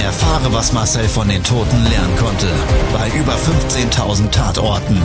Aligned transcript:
Erfahre, 0.00 0.52
was 0.52 0.72
Marcel 0.72 1.08
von 1.08 1.28
den 1.28 1.42
Toten 1.42 1.84
lernen 1.84 2.16
konnte, 2.16 2.46
bei 2.92 3.08
über 3.18 3.34
15.000 3.34 4.30
Tatorten. 4.30 5.02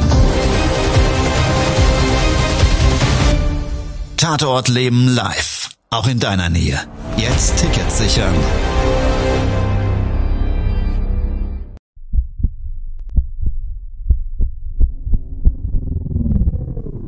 Tatort 4.18 4.70
Leben 4.70 5.08
live, 5.08 5.70
auch 5.90 6.08
in 6.08 6.20
deiner 6.20 6.50
Nähe. 6.50 6.80
Jetzt 7.18 7.58
Tickets 7.58 7.98
sichern. 7.98 8.34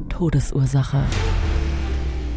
Todesursache. 0.10 1.04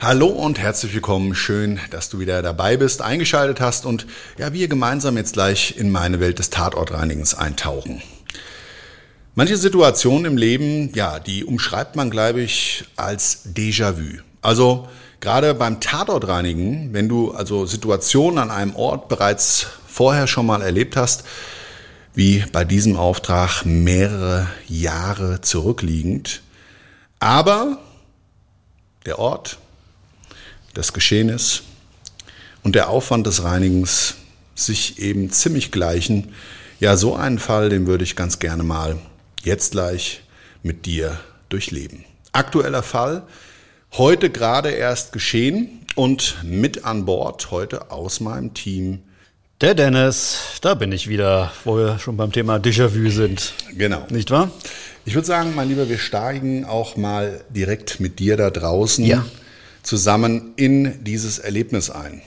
Hallo 0.00 0.28
und 0.28 0.60
herzlich 0.60 0.94
willkommen. 0.94 1.34
Schön, 1.34 1.80
dass 1.90 2.08
du 2.08 2.20
wieder 2.20 2.40
dabei 2.40 2.76
bist, 2.76 3.02
eingeschaltet 3.02 3.60
hast 3.60 3.84
und 3.84 4.06
ja, 4.38 4.52
wir 4.52 4.68
gemeinsam 4.68 5.16
jetzt 5.16 5.32
gleich 5.32 5.76
in 5.76 5.90
meine 5.90 6.20
Welt 6.20 6.38
des 6.38 6.50
Tatortreinigens 6.50 7.34
eintauchen. 7.34 8.00
Manche 9.34 9.56
Situationen 9.56 10.24
im 10.24 10.36
Leben, 10.36 10.92
ja, 10.94 11.18
die 11.18 11.44
umschreibt 11.44 11.96
man, 11.96 12.10
glaube 12.10 12.42
ich, 12.42 12.84
als 12.94 13.42
Déjà-vu. 13.52 14.20
Also 14.40 14.88
gerade 15.18 15.52
beim 15.52 15.80
Tatortreinigen, 15.80 16.92
wenn 16.92 17.08
du 17.08 17.32
also 17.32 17.66
Situationen 17.66 18.38
an 18.38 18.52
einem 18.52 18.76
Ort 18.76 19.08
bereits 19.08 19.66
vorher 19.88 20.28
schon 20.28 20.46
mal 20.46 20.62
erlebt 20.62 20.94
hast, 20.94 21.24
wie 22.14 22.44
bei 22.52 22.64
diesem 22.64 22.96
Auftrag 22.96 23.64
mehrere 23.64 24.46
Jahre 24.68 25.40
zurückliegend, 25.40 26.42
aber 27.18 27.78
der 29.04 29.18
Ort, 29.18 29.58
das 30.74 30.92
Geschehen 30.92 31.28
ist 31.28 31.62
und 32.62 32.74
der 32.74 32.88
Aufwand 32.88 33.26
des 33.26 33.42
Reinigens 33.42 34.16
sich 34.54 34.98
eben 34.98 35.30
ziemlich 35.30 35.70
gleichen. 35.70 36.34
Ja, 36.80 36.96
so 36.96 37.14
einen 37.14 37.38
Fall, 37.38 37.68
den 37.68 37.86
würde 37.86 38.04
ich 38.04 38.16
ganz 38.16 38.38
gerne 38.38 38.62
mal 38.62 38.98
jetzt 39.42 39.72
gleich 39.72 40.22
mit 40.62 40.86
dir 40.86 41.18
durchleben. 41.48 42.04
Aktueller 42.32 42.82
Fall, 42.82 43.22
heute 43.92 44.30
gerade 44.30 44.70
erst 44.70 45.12
geschehen 45.12 45.86
und 45.94 46.36
mit 46.44 46.84
an 46.84 47.04
Bord 47.04 47.50
heute 47.50 47.90
aus 47.90 48.20
meinem 48.20 48.54
Team. 48.54 49.00
Der 49.60 49.74
Dennis, 49.74 50.38
da 50.60 50.74
bin 50.74 50.92
ich 50.92 51.08
wieder, 51.08 51.52
wo 51.64 51.76
wir 51.76 51.98
schon 51.98 52.16
beim 52.16 52.30
Thema 52.30 52.58
Déjà-vu 52.58 53.10
sind. 53.10 53.54
Genau. 53.76 54.06
Nicht 54.08 54.30
wahr? 54.30 54.52
Ich 55.04 55.14
würde 55.14 55.26
sagen, 55.26 55.54
mein 55.56 55.68
Lieber, 55.68 55.88
wir 55.88 55.98
steigen 55.98 56.64
auch 56.64 56.96
mal 56.96 57.40
direkt 57.48 57.98
mit 57.98 58.18
dir 58.20 58.36
da 58.36 58.50
draußen 58.50 59.04
Ja. 59.04 59.24
Zusammen 59.88 60.52
in 60.56 61.02
dieses 61.02 61.38
Erlebnis 61.38 61.88
ein. 61.88 62.20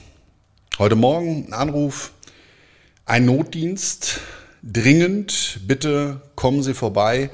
Heute 0.79 0.95
Morgen 0.95 1.45
ein 1.47 1.53
Anruf, 1.53 2.11
ein 3.05 3.25
Notdienst, 3.25 4.19
dringend, 4.63 5.59
bitte 5.67 6.21
kommen 6.33 6.63
Sie 6.63 6.73
vorbei. 6.73 7.29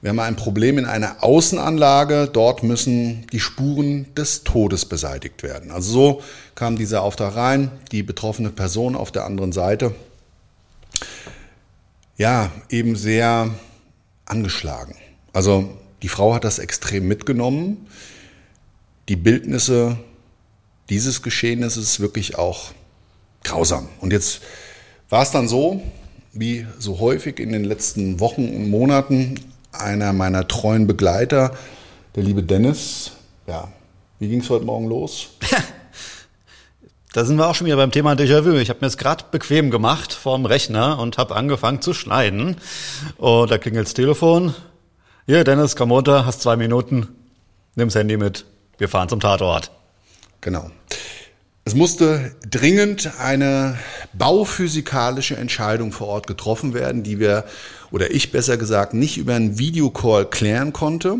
Wir 0.00 0.08
haben 0.08 0.20
ein 0.20 0.36
Problem 0.36 0.78
in 0.78 0.86
einer 0.86 1.22
Außenanlage. 1.22 2.30
Dort 2.32 2.62
müssen 2.62 3.26
die 3.30 3.40
Spuren 3.40 4.06
des 4.14 4.42
Todes 4.42 4.86
beseitigt 4.86 5.42
werden. 5.42 5.70
Also 5.70 5.92
so 5.92 6.22
kam 6.54 6.76
dieser 6.76 7.02
Auftrag 7.02 7.36
rein. 7.36 7.70
Die 7.92 8.02
betroffene 8.02 8.48
Person 8.48 8.96
auf 8.96 9.12
der 9.12 9.26
anderen 9.26 9.52
Seite. 9.52 9.94
Ja, 12.16 12.50
eben 12.70 12.96
sehr 12.96 13.50
angeschlagen. 14.24 14.94
Also 15.34 15.76
die 16.00 16.08
Frau 16.08 16.32
hat 16.32 16.44
das 16.44 16.58
extrem 16.58 17.06
mitgenommen. 17.06 17.86
Die 19.08 19.16
Bildnisse 19.16 19.98
dieses 20.90 21.22
Geschehnisses 21.22 22.00
wirklich 22.00 22.36
auch 22.36 22.72
grausam. 23.44 23.88
Und 24.00 24.12
jetzt 24.12 24.40
war 25.08 25.22
es 25.22 25.30
dann 25.30 25.48
so, 25.48 25.82
wie 26.32 26.66
so 26.78 27.00
häufig 27.00 27.40
in 27.40 27.52
den 27.52 27.64
letzten 27.64 28.20
Wochen 28.20 28.48
und 28.48 28.70
Monaten, 28.70 29.40
einer 29.72 30.12
meiner 30.12 30.46
treuen 30.48 30.86
Begleiter, 30.86 31.56
der 32.14 32.22
liebe 32.22 32.42
Dennis, 32.42 33.12
ja, 33.46 33.68
wie 34.18 34.28
ging 34.28 34.40
es 34.40 34.50
heute 34.50 34.64
Morgen 34.64 34.88
los? 34.88 35.28
Da 37.14 37.24
sind 37.24 37.36
wir 37.36 37.48
auch 37.48 37.54
schon 37.54 37.66
wieder 37.66 37.76
beim 37.76 37.90
Thema 37.90 38.12
Déjà-vu. 38.12 38.58
Ich 38.58 38.68
habe 38.68 38.80
mir 38.82 38.86
es 38.86 38.98
gerade 38.98 39.24
bequem 39.30 39.70
gemacht 39.70 40.12
vorm 40.12 40.44
Rechner 40.44 40.98
und 40.98 41.16
habe 41.16 41.34
angefangen 41.34 41.80
zu 41.80 41.94
schneiden. 41.94 42.56
Und 43.16 43.50
da 43.50 43.56
klingelt 43.56 43.86
das 43.86 43.94
Telefon. 43.94 44.54
Hier, 45.24 45.42
Dennis, 45.42 45.74
komm 45.74 45.90
runter, 45.90 46.26
hast 46.26 46.42
zwei 46.42 46.56
Minuten. 46.56 47.08
Nimm's 47.74 47.94
Handy 47.94 48.18
mit. 48.18 48.44
Wir 48.78 48.88
fahren 48.88 49.08
zum 49.08 49.18
Tatort. 49.20 49.72
Genau. 50.40 50.70
Es 51.64 51.74
musste 51.74 52.32
dringend 52.48 53.10
eine 53.18 53.76
bauphysikalische 54.14 55.36
Entscheidung 55.36 55.92
vor 55.92 56.06
Ort 56.06 56.26
getroffen 56.26 56.72
werden, 56.72 57.02
die 57.02 57.18
wir, 57.18 57.44
oder 57.90 58.10
ich 58.12 58.32
besser 58.32 58.56
gesagt, 58.56 58.94
nicht 58.94 59.18
über 59.18 59.34
einen 59.34 59.58
Videocall 59.58 60.24
klären 60.24 60.72
konnte. 60.72 61.18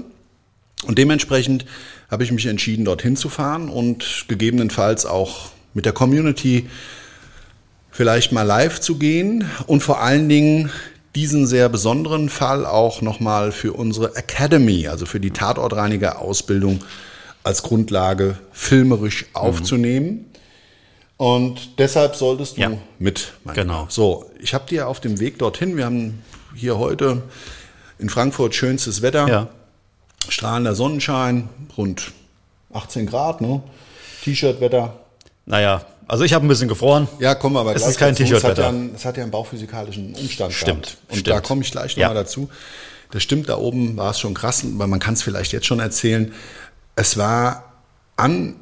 Und 0.87 0.97
dementsprechend 0.97 1.67
habe 2.11 2.23
ich 2.23 2.33
mich 2.33 2.47
entschieden, 2.47 2.85
dorthin 2.85 3.17
zu 3.17 3.29
fahren 3.29 3.69
und 3.69 4.25
gegebenenfalls 4.29 5.05
auch 5.05 5.51
mit 5.75 5.85
der 5.85 5.93
Community 5.93 6.71
vielleicht 7.91 8.31
mal 8.33 8.45
live 8.45 8.81
zu 8.81 8.97
gehen 8.97 9.51
und 9.67 9.83
vor 9.83 10.01
allen 10.01 10.29
Dingen 10.29 10.71
diesen 11.17 11.47
sehr 11.47 11.69
besonderen 11.69 12.29
Fall 12.29 12.65
auch 12.65 13.03
nochmal 13.03 13.51
für 13.51 13.73
unsere 13.73 14.15
Academy, 14.15 14.87
also 14.87 15.05
für 15.05 15.19
die 15.19 15.33
Tatortreiniger-Ausbildung 15.33 16.85
als 17.49 17.63
Grundlage 17.63 18.37
filmerisch 18.53 19.25
aufzunehmen. 19.33 20.27
Und 21.17 21.79
deshalb 21.79 22.15
solltest 22.15 22.57
du 22.57 22.61
Ja. 22.61 22.73
mit. 22.99 23.33
Genau. 23.55 23.87
So, 23.89 24.31
ich 24.41 24.55
habe 24.55 24.69
dir 24.69 24.87
auf 24.87 25.01
dem 25.01 25.19
Weg 25.19 25.39
dorthin, 25.39 25.77
wir 25.77 25.85
haben 25.87 26.23
hier 26.55 26.79
heute 26.79 27.23
in 27.99 28.09
Frankfurt 28.09 28.55
schönstes 28.55 29.03
Wetter, 29.03 29.27
Ja. 29.29 29.49
strahlender 30.29 30.75
Sonnenschein, 30.77 31.49
rund 31.77 32.13
18 32.73 33.07
Grad, 33.07 33.41
ne? 33.41 33.63
T-Shirt-Wetter. 34.23 34.97
Naja, 35.47 35.85
also 36.07 36.23
ich 36.25 36.35
habe 36.35 36.45
ein 36.45 36.49
bisschen 36.49 36.69
gefroren. 36.69 37.09
Ja, 37.19 37.35
kommen 37.35 37.55
wir 37.57 37.61
aber 37.61 37.75
Es 37.75 37.79
gleich 37.83 37.91
ist 37.93 37.99
kein 37.99 38.15
T-Shirt-Wetter. 38.15 38.63
ja 38.63 38.69
einen, 38.69 38.95
es 38.95 39.05
hat 39.05 39.17
ja 39.17 39.23
einen 39.23 39.33
bauphysikalischen 39.33 40.15
Umstand 40.15 40.53
Stimmt, 40.53 40.83
gehabt. 40.83 40.99
Und 41.09 41.19
stimmt. 41.19 41.27
da 41.37 41.41
komme 41.41 41.63
ich 41.63 41.71
gleich 41.73 41.97
Ja. 41.97 42.09
nochmal 42.09 42.23
dazu. 42.25 42.49
Das 43.11 43.23
stimmt, 43.23 43.49
da 43.49 43.57
oben 43.57 43.97
war 43.97 44.11
es 44.11 44.21
schon 44.21 44.35
krass, 44.35 44.63
weil 44.65 44.87
man 44.87 45.01
kann 45.01 45.15
es 45.15 45.23
vielleicht 45.23 45.53
jetzt 45.53 45.67
schon 45.67 45.81
erzählen. 45.81 46.33
Es 46.99 47.17
war 47.17 47.75
an 48.17 48.57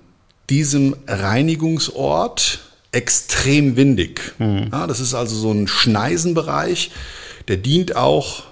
diesem 0.51 0.95
Reinigungsort 1.07 2.61
extrem 2.93 3.77
windig. 3.77 4.35
Mhm. 4.39 4.69
Ja, 4.71 4.87
das 4.87 5.01
ist 5.01 5.15
also 5.15 5.35
so 5.35 5.51
ein 5.53 5.67
Schneisenbereich. 5.67 6.91
Der 7.49 7.57
dient 7.57 7.97
auch 7.97 8.43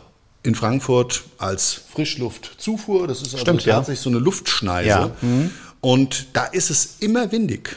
in 0.42 0.54
Frankfurt 0.54 1.24
als 1.36 1.82
Frischluftzufuhr. 1.92 3.06
Das 3.06 3.18
ist 3.18 3.34
also 3.34 3.38
Stimmt, 3.38 3.66
der 3.66 3.84
ja. 3.86 3.94
so 3.94 4.08
eine 4.08 4.20
Luftschneise. 4.20 4.88
Ja. 4.88 5.10
Mhm. 5.20 5.50
Und 5.82 6.28
da 6.32 6.44
ist 6.46 6.70
es 6.70 6.96
immer 7.00 7.30
windig. 7.30 7.76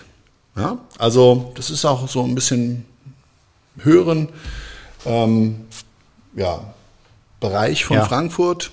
Ja? 0.56 0.78
Also 0.98 1.52
das 1.56 1.70
ist 1.70 1.84
auch 1.84 2.08
so 2.08 2.24
ein 2.24 2.36
bisschen 2.36 2.86
höheren 3.80 4.30
ähm, 5.06 5.66
ja, 6.38 6.74
Bereich 7.42 7.84
von. 7.84 7.98
Frankfurt. 8.06 8.72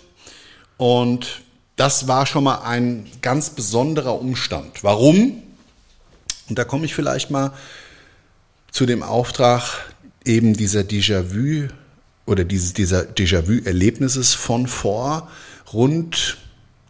Und 0.77 1.43
das 1.77 2.07
war 2.09 2.27
schon 2.27 2.45
mal 2.45 2.63
ein 2.63 3.07
ganz 3.23 3.51
besonderer 3.51 4.19
Umstand. 4.21 4.83
Warum? 4.85 5.43
Und 6.49 6.59
da 6.59 6.65
komme 6.65 6.85
ich 6.85 6.95
vielleicht 6.95 7.31
mal 7.31 7.53
zu 8.71 8.87
dem 8.87 9.03
Auftrag 9.03 9.63
eben 10.25 10.55
dieser 10.57 10.81
Déjà-vu 10.81 11.69
oder 12.27 12.45
dieses, 12.45 12.75
dieser 12.75 13.03
Déjà-vu-Erlebnisses 13.03 14.35
von 14.35 14.67
vor 14.67 15.29
rund 15.73 16.39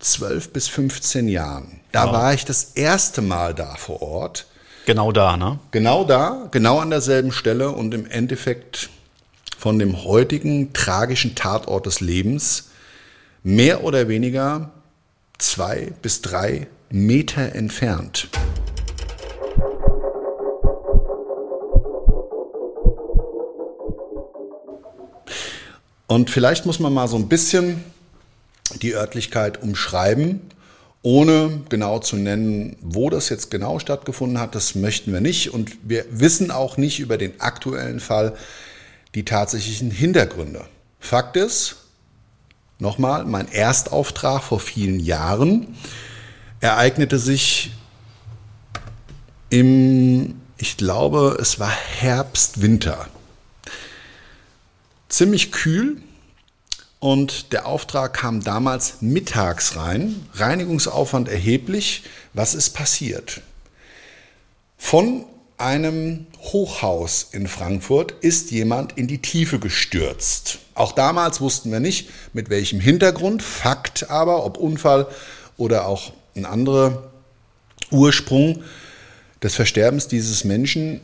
12 0.00 0.52
bis 0.52 0.68
15 0.68 1.28
Jahren. 1.28 1.80
Da 1.92 2.06
Wow. 2.06 2.12
war 2.12 2.34
ich 2.34 2.44
das 2.44 2.72
erste 2.74 3.22
Mal 3.22 3.54
da 3.54 3.74
vor 3.76 4.02
Ort. 4.02 4.46
Genau 4.86 5.12
da, 5.12 5.36
ne? 5.36 5.58
Genau 5.70 6.04
da, 6.04 6.48
genau 6.50 6.78
an 6.80 6.90
derselben 6.90 7.32
Stelle 7.32 7.70
und 7.70 7.94
im 7.94 8.04
Endeffekt 8.06 8.90
von 9.58 9.78
dem 9.78 10.04
heutigen 10.04 10.74
tragischen 10.74 11.34
Tatort 11.34 11.86
des 11.86 12.00
Lebens 12.00 12.68
mehr 13.44 13.84
oder 13.84 14.08
weniger 14.08 14.72
zwei 15.38 15.92
bis 16.02 16.22
drei 16.22 16.66
Meter 16.90 17.54
entfernt. 17.54 18.28
Und 26.06 26.30
vielleicht 26.30 26.64
muss 26.64 26.80
man 26.80 26.92
mal 26.92 27.06
so 27.06 27.16
ein 27.16 27.28
bisschen 27.28 27.84
die 28.80 28.94
Örtlichkeit 28.94 29.62
umschreiben, 29.62 30.40
ohne 31.02 31.60
genau 31.68 31.98
zu 31.98 32.16
nennen, 32.16 32.76
wo 32.80 33.10
das 33.10 33.28
jetzt 33.28 33.50
genau 33.50 33.78
stattgefunden 33.78 34.38
hat. 34.38 34.54
Das 34.54 34.74
möchten 34.74 35.12
wir 35.12 35.20
nicht. 35.20 35.52
Und 35.52 35.76
wir 35.82 36.06
wissen 36.10 36.50
auch 36.50 36.78
nicht 36.78 36.98
über 36.98 37.18
den 37.18 37.40
aktuellen 37.42 38.00
Fall 38.00 38.36
die 39.14 39.24
tatsächlichen 39.24 39.90
Hintergründe. 39.90 40.64
Fakt 40.98 41.36
ist, 41.36 41.83
nochmal, 42.84 43.24
mein 43.24 43.50
Erstauftrag 43.50 44.44
vor 44.44 44.60
vielen 44.60 45.00
Jahren 45.00 45.76
ereignete 46.60 47.18
sich 47.18 47.72
im, 49.50 50.40
ich 50.58 50.76
glaube, 50.76 51.36
es 51.40 51.58
war 51.58 51.70
Herbst, 51.70 52.62
Winter. 52.62 53.08
Ziemlich 55.08 55.50
kühl, 55.50 56.00
und 57.04 57.52
der 57.52 57.66
Auftrag 57.66 58.14
kam 58.14 58.42
damals 58.42 59.02
mittags 59.02 59.76
rein, 59.76 60.26
Reinigungsaufwand 60.36 61.28
erheblich. 61.28 62.04
Was 62.32 62.54
ist 62.54 62.70
passiert? 62.70 63.42
Von 64.78 65.26
einem 65.58 66.26
Hochhaus 66.40 67.28
in 67.32 67.46
Frankfurt 67.46 68.12
ist 68.20 68.50
jemand 68.50 68.98
in 68.98 69.06
die 69.06 69.22
Tiefe 69.22 69.58
gestürzt. 69.58 70.58
Auch 70.74 70.92
damals 70.92 71.40
wussten 71.40 71.70
wir 71.70 71.80
nicht, 71.80 72.10
mit 72.32 72.50
welchem 72.50 72.80
Hintergrund, 72.80 73.42
Fakt 73.42 74.10
aber, 74.10 74.44
ob 74.44 74.56
Unfall 74.56 75.06
oder 75.56 75.86
auch 75.86 76.12
ein 76.34 76.46
anderer 76.46 77.10
Ursprung 77.90 78.64
des 79.42 79.54
Versterbens 79.54 80.08
dieses 80.08 80.44
Menschen, 80.44 81.00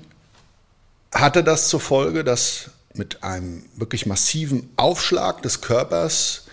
hatte 1.13 1.45
das 1.45 1.69
zur 1.69 1.81
Folge, 1.81 2.25
dass 2.25 2.71
mit 2.95 3.23
einem 3.23 3.65
wirklich 3.77 4.07
massiven 4.07 4.69
Aufschlag 4.77 5.43
des 5.43 5.61
Körpers 5.61 6.47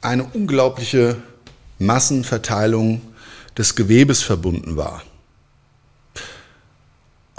eine 0.00 0.24
unglaubliche 0.24 1.16
Massenverteilung 1.78 3.00
des 3.56 3.76
Gewebes 3.76 4.22
verbunden 4.22 4.76
war. 4.76 5.02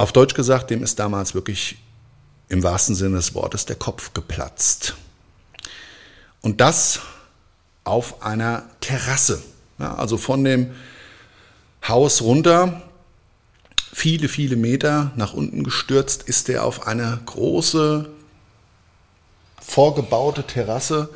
Auf 0.01 0.13
Deutsch 0.13 0.33
gesagt, 0.33 0.71
dem 0.71 0.81
ist 0.81 0.98
damals 0.98 1.36
wirklich 1.36 1.77
im 2.50 2.63
wahrsten 2.63 2.95
Sinne 2.95 3.18
des 3.18 3.36
Wortes 3.36 3.68
der 3.68 3.75
Kopf 3.75 4.15
geplatzt. 4.15 4.95
Und 6.42 6.59
das 6.59 7.01
auf 7.83 8.24
einer 8.24 8.63
Terrasse. 8.80 9.44
Ja, 9.77 9.94
also 9.94 10.18
von 10.18 10.44
dem 10.44 10.71
Haus 11.88 12.24
runter, 12.24 12.81
viele, 13.94 14.27
viele 14.27 14.56
Meter 14.56 15.12
nach 15.18 15.33
unten 15.33 15.63
gestürzt, 15.63 16.24
ist 16.24 16.50
er 16.50 16.65
auf 16.65 16.88
eine 16.88 17.19
große, 17.24 18.09
vorgebaute 19.62 20.48
Terrasse 20.48 21.09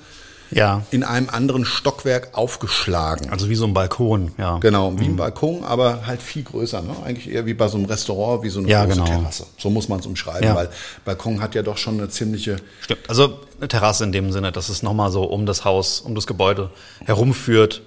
Ja. 0.56 0.84
in 0.92 1.04
einem 1.04 1.30
anderen 1.30 1.66
Stockwerk 1.66 2.30
aufgeschlagen. 2.32 3.30
Also 3.30 3.50
wie 3.50 3.56
so 3.56 3.66
ein 3.66 3.74
Balkon, 3.74 4.32
ja. 4.38 4.58
Genau, 4.60 4.98
wie 4.98 5.06
ein 5.06 5.18
Balkon, 5.18 5.64
aber 5.66 6.08
halt 6.08 6.22
viel 6.22 6.44
größer. 6.44 6.82
Ne? 6.82 6.96
Eigentlich 7.06 7.30
eher 7.30 7.46
wie 7.46 7.54
bei 7.54 7.68
so 7.68 7.78
einem 7.78 7.86
Restaurant, 7.86 8.42
wie 8.44 8.50
so 8.50 8.60
eine 8.60 8.70
Ja, 8.70 8.86
große 8.86 8.96
genau. 9.02 9.06
Terrasse. 9.08 9.46
So 9.58 9.70
muss 9.70 9.90
man 9.90 10.00
es 10.00 10.06
umschreiben, 10.06 10.44
Ja. 10.48 10.56
weil 10.56 10.70
Balkon 11.04 11.42
hat 11.42 11.56
ja 11.56 11.62
doch 11.62 11.78
schon 11.78 12.00
eine 12.00 12.10
ziemliche 12.10 12.56
Stimmt. 12.82 13.10
Also 13.10 13.40
eine 13.60 13.68
Terrasse 13.68 14.06
in 14.06 14.12
dem 14.14 14.32
Sinne, 14.32 14.52
dass 14.54 14.70
es 14.70 14.82
nochmal 14.82 15.12
so 15.12 15.24
um 15.26 15.46
das 15.46 15.66
Haus, 15.66 16.00
um 16.00 16.16
das 16.16 16.26
Gebäude 16.26 16.70
herumführt. 17.04 17.82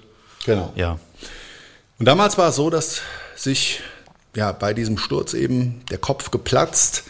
Genau. 0.45 0.71
Ja. 0.75 0.99
Und 1.97 2.05
damals 2.05 2.37
war 2.37 2.49
es 2.49 2.55
so, 2.55 2.69
dass 2.69 3.01
sich 3.35 3.81
ja 4.35 4.51
bei 4.51 4.73
diesem 4.75 4.97
Sturz 4.99 5.33
eben 5.33 5.81
der 5.89 5.97
Kopf 5.97 6.29
geplatzt, 6.31 7.03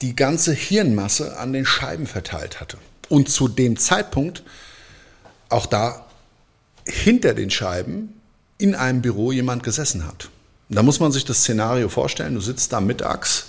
die 0.00 0.14
ganze 0.16 0.52
Hirnmasse 0.52 1.36
an 1.38 1.52
den 1.52 1.66
Scheiben 1.66 2.06
verteilt 2.06 2.60
hatte. 2.60 2.78
Und 3.10 3.28
zu 3.28 3.48
dem 3.48 3.76
Zeitpunkt 3.76 4.42
auch 5.50 5.66
da 5.66 6.06
hinter 6.86 7.34
den 7.34 7.50
Scheiben 7.50 8.14
in 8.56 8.74
einem 8.74 9.02
Büro 9.02 9.32
jemand 9.32 9.62
gesessen 9.62 10.06
hat. 10.06 10.30
Da 10.70 10.82
muss 10.82 11.00
man 11.00 11.10
sich 11.10 11.24
das 11.24 11.40
Szenario 11.40 11.88
vorstellen, 11.88 12.34
du 12.34 12.40
sitzt 12.40 12.72
da 12.72 12.80
mittags, 12.80 13.46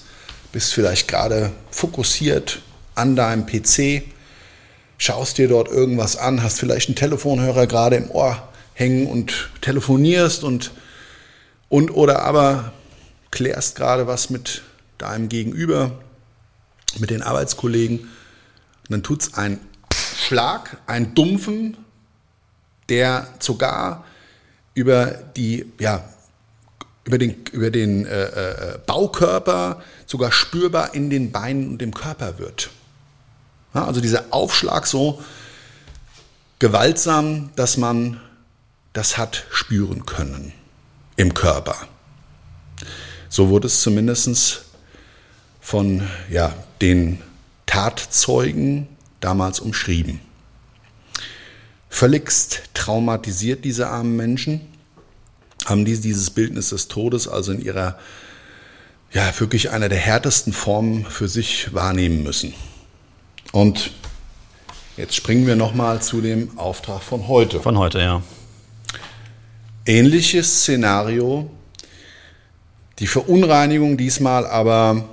bist 0.52 0.74
vielleicht 0.74 1.08
gerade 1.08 1.52
fokussiert 1.70 2.62
an 2.96 3.16
deinem 3.16 3.46
PC, 3.46 4.04
schaust 4.98 5.38
dir 5.38 5.48
dort 5.48 5.70
irgendwas 5.70 6.18
an, 6.18 6.42
hast 6.42 6.60
vielleicht 6.60 6.90
einen 6.90 6.96
Telefonhörer 6.96 7.68
gerade 7.68 7.96
im 7.96 8.10
Ohr 8.10 8.50
hängen 8.74 9.06
und 9.06 9.50
telefonierst 9.62 10.44
und, 10.44 10.72
und 11.70 11.92
oder 11.92 12.24
aber 12.24 12.74
klärst 13.30 13.76
gerade 13.76 14.08
was 14.08 14.30
mit 14.30 14.64
deinem 14.98 15.30
Gegenüber, 15.30 15.92
mit 16.98 17.12
den 17.12 17.22
Arbeitskollegen. 17.22 18.10
Und 18.84 18.92
dann 18.92 19.04
tut 19.04 19.22
es 19.22 19.34
einen 19.36 19.60
Schlag, 19.94 20.78
einen 20.88 21.16
dumpfen, 21.16 21.78
der 22.90 23.28
sogar 23.40 24.06
über 24.74 25.06
die, 25.36 25.66
ja, 25.80 26.04
über 27.04 27.18
den, 27.18 27.44
über 27.52 27.72
den 27.72 28.06
äh, 28.06 28.26
äh, 28.26 28.80
Baukörper 28.86 29.82
sogar 30.06 30.32
spürbar 30.32 30.94
in 30.94 31.10
den 31.10 31.32
Beinen 31.32 31.70
und 31.70 31.82
dem 31.82 31.94
Körper 31.94 32.38
wird. 32.38 32.70
Ja, 33.74 33.86
also 33.86 34.02
dieser 34.02 34.26
Aufschlag 34.32 34.86
so 34.86 35.22
gewaltsam, 36.60 37.50
dass 37.56 37.78
man 37.78 38.20
das 38.94 39.18
hat 39.18 39.46
spüren 39.50 40.06
können 40.06 40.54
im 41.16 41.34
Körper. 41.34 41.76
So 43.30 43.50
wurde 43.50 43.68
es 43.68 43.82
zumindest 43.82 44.66
von 45.62 46.08
ja, 46.30 46.54
den 46.82 47.22
Tatzeugen 47.72 48.90
damals 49.22 49.62
umschrieben. 49.62 50.20
Völligst 51.88 52.64
traumatisiert 52.74 53.64
diese 53.64 53.88
armen 53.88 54.18
Menschen 54.18 54.60
haben 55.64 55.86
die 55.86 55.98
dieses 55.98 56.32
Bildnis 56.32 56.70
des 56.70 56.90
Todes 56.90 57.30
also 57.30 57.54
in 57.54 57.62
ihrer 57.62 57.98
ja 59.14 59.32
wirklich 59.40 59.70
einer 59.70 59.88
der 59.88 60.00
härtesten 60.00 60.52
Formen 60.52 61.06
für 61.06 61.30
sich 61.30 61.74
wahrnehmen 61.74 62.24
müssen. 62.24 62.54
Und 63.54 63.92
jetzt 64.98 65.16
springen 65.16 65.48
wir 65.48 65.56
noch 65.56 65.74
mal 65.74 66.02
zu 66.02 66.20
dem 66.20 66.58
Auftrag 66.60 67.02
von 67.02 67.30
heute. 67.30 67.62
Von 67.62 67.78
heute, 67.78 68.00
ja. 68.00 68.22
Ähnliches 69.86 70.60
Szenario, 70.62 71.50
die 73.00 73.08
Verunreinigung 73.08 73.96
diesmal 73.96 74.46
aber 74.46 75.06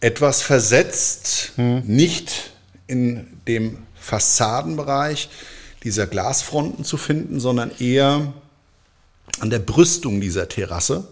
etwas 0.00 0.42
versetzt, 0.42 1.52
nicht 1.56 2.52
in 2.86 3.26
dem 3.46 3.78
Fassadenbereich 3.98 5.28
dieser 5.84 6.06
Glasfronten 6.06 6.84
zu 6.84 6.96
finden, 6.96 7.40
sondern 7.40 7.70
eher 7.78 8.32
an 9.40 9.50
der 9.50 9.58
Brüstung 9.58 10.20
dieser 10.20 10.48
Terrasse. 10.48 11.08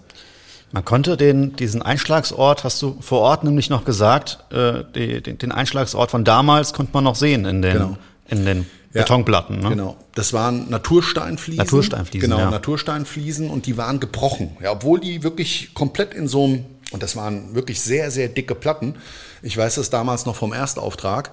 Man 0.73 0.85
konnte 0.85 1.16
den, 1.16 1.57
diesen 1.57 1.80
Einschlagsort, 1.80 2.64
hast 2.64 2.83
du 2.83 2.99
vor 3.00 3.21
Ort 3.21 3.45
nämlich 3.45 3.71
noch 3.71 3.85
gesagt, 3.85 4.38
äh, 4.52 4.85
die, 4.95 5.23
den, 5.23 5.38
den 5.38 5.52
Einschlagsort 5.52 6.11
von 6.11 6.25
damals 6.25 6.75
konnte 6.75 6.92
man 6.92 7.04
noch 7.04 7.14
sehen 7.16 7.47
in 7.47 7.62
den, 7.62 7.73
Genau. 7.73 7.99
in 8.28 8.45
den 8.45 8.66
Ja, 8.92 9.02
Betonplatten. 9.02 9.61
Ne? 9.61 9.68
Genau. 9.71 9.97
Das 10.14 10.35
waren 10.35 10.68
Natursteinfliesen. 10.68 11.57
Natursteinfliesen, 11.59 12.28
Genau, 12.28 12.40
ja. 12.40 12.50
Natursteinfliesen 12.50 13.49
und 13.49 13.64
die 13.64 13.78
waren 13.78 13.99
gebrochen. 14.00 14.57
Ja, 14.62 14.73
obwohl 14.73 15.00
die 15.00 15.23
wirklich 15.23 15.73
komplett 15.73 16.12
in 16.12 16.28
so 16.28 16.45
einem, 16.45 16.64
und 16.90 17.02
das 17.02 17.16
waren 17.16 17.54
wirklich 17.54 17.80
sehr, 17.80 18.11
sehr 18.11 18.28
dicke 18.28 18.54
Platten. 18.54 18.97
Ich 19.42 19.57
weiß 19.57 19.76
das 19.76 19.90
damals 19.90 20.26
noch 20.26 20.37
vom 20.37 20.52
Erstauftrag. 20.52 21.30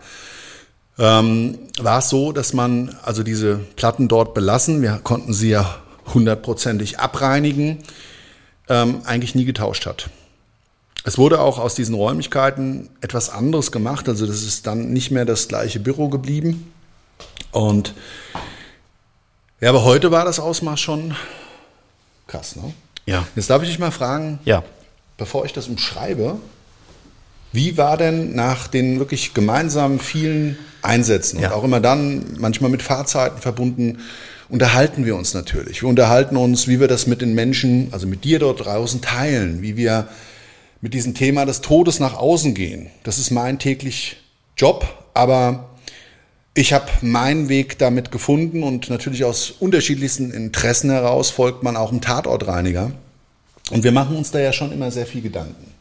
Ähm, 0.97 1.59
war 1.79 1.99
es 1.99 2.09
so, 2.09 2.31
dass 2.31 2.53
man 2.53 2.97
also 3.03 3.23
diese 3.23 3.57
Platten 3.75 4.07
dort 4.07 4.33
belassen, 4.33 4.81
wir 4.81 4.99
konnten 5.03 5.33
sie 5.33 5.49
ja 5.49 5.77
hundertprozentig 6.13 6.99
abreinigen, 6.99 7.79
ähm, 8.69 9.01
eigentlich 9.05 9.35
nie 9.35 9.45
getauscht 9.45 9.85
hat. 9.85 10.09
Es 11.03 11.17
wurde 11.17 11.39
auch 11.39 11.59
aus 11.59 11.75
diesen 11.75 11.95
Räumlichkeiten 11.95 12.89
etwas 13.01 13.29
anderes 13.29 13.71
gemacht, 13.71 14.07
also 14.09 14.25
das 14.25 14.43
ist 14.43 14.67
dann 14.67 14.91
nicht 14.93 15.11
mehr 15.11 15.25
das 15.25 15.47
gleiche 15.47 15.79
Büro 15.79 16.09
geblieben. 16.09 16.71
Und 17.51 17.93
ja, 19.61 19.69
aber 19.69 19.83
heute 19.83 20.11
war 20.11 20.25
das 20.25 20.39
Ausmaß 20.39 20.79
schon 20.79 21.15
krass, 22.27 22.55
ne? 22.55 22.73
Ja. 23.05 23.25
Jetzt 23.35 23.49
darf 23.49 23.61
ich 23.61 23.69
dich 23.69 23.79
mal 23.79 23.91
fragen, 23.91 24.39
Ja. 24.45 24.63
Bevor 25.17 25.45
ich 25.45 25.53
das 25.53 25.67
umschreibe, 25.67 26.37
Wie 27.51 27.77
war 27.77 27.95
denn 27.95 28.35
nach 28.35 28.67
den 28.67 28.99
wirklich 28.99 29.33
gemeinsamen 29.33 29.99
vielen 30.01 30.57
Einsätzen 30.81 31.39
Ja. 31.39 31.47
und 31.47 31.53
auch 31.53 31.63
immer 31.63 31.79
dann, 31.79 32.35
manchmal 32.37 32.69
mit 32.69 32.81
Fahrzeiten 32.81 33.39
verbunden, 33.39 33.99
unterhalten 34.49 35.05
wir 35.05 35.15
uns 35.15 35.33
natürlich. 35.33 35.81
Wir 35.81 35.87
unterhalten 35.87 36.35
uns, 36.35 36.67
wie 36.67 36.81
wir 36.81 36.89
das 36.89 37.07
mit 37.07 37.21
den 37.21 37.33
Menschen, 37.33 37.87
also 37.91 38.07
mit 38.07 38.25
dir 38.25 38.39
dort 38.39 38.65
draußen 38.65 39.01
teilen, 39.01 39.61
wie 39.61 39.77
wir 39.77 40.09
mit 40.81 40.93
diesem 40.93 41.13
Thema 41.13 41.45
des 41.45 41.61
Todes 41.61 42.01
nach 42.01 42.15
außen 42.17 42.53
gehen. 42.55 42.87
Das 43.03 43.17
ist 43.19 43.31
mein 43.31 43.57
täglich 43.57 44.17
Job, 44.57 44.85
aber 45.13 45.69
ich 46.55 46.73
habe 46.73 46.87
meinen 47.01 47.47
Weg 47.47 47.77
damit 47.79 48.11
gefunden 48.11 48.63
und 48.63 48.89
natürlich 48.89 49.23
aus 49.23 49.49
unterschiedlichsten 49.51 50.31
Interessen 50.31 50.89
heraus 50.89 51.29
folgt 51.29 51.63
man 51.63 51.77
auch 51.77 51.91
einem 51.91 52.01
Tatortreiniger. 52.01 52.91
Und 53.71 53.83
wir 53.83 53.91
machen 53.91 54.15
uns 54.15 54.31
da 54.31 54.39
ja 54.39 54.53
schon 54.53 54.71
immer 54.71 54.91
sehr 54.91 55.05
viel 55.05 55.21
Gedanken. 55.21 55.73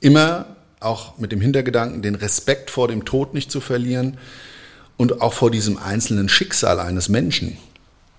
Immer 0.00 0.46
auch 0.80 1.18
mit 1.18 1.32
dem 1.32 1.40
Hintergedanken, 1.40 2.02
den 2.02 2.14
Respekt 2.14 2.70
vor 2.70 2.88
dem 2.88 3.04
Tod 3.04 3.34
nicht 3.34 3.50
zu 3.50 3.60
verlieren 3.60 4.18
und 4.96 5.20
auch 5.20 5.32
vor 5.32 5.50
diesem 5.50 5.78
einzelnen 5.78 6.28
Schicksal 6.28 6.80
eines 6.80 7.08
Menschen, 7.08 7.56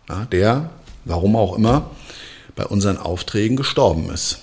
ja, 0.10 0.25
der, 0.25 0.70
warum 1.06 1.36
auch 1.36 1.56
immer, 1.56 1.92
bei 2.56 2.66
unseren 2.66 2.98
Aufträgen 2.98 3.58
gestorben 3.58 4.10
ist. 4.10 4.40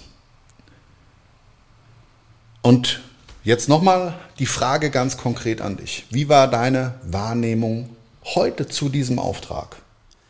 Und 2.63 3.01
jetzt 3.45 3.69
nochmal 3.69 4.15
die 4.39 4.47
Frage 4.47 4.91
ganz 4.91 5.17
konkret 5.17 5.61
an 5.61 5.77
dich. 5.77 6.07
Wie 6.11 6.29
war 6.29 6.49
deine 6.49 6.95
Wahrnehmung 7.05 7.91
heute 8.25 8.69
zu 8.69 8.89
diesem 8.89 9.19
Auftrag, 9.19 9.77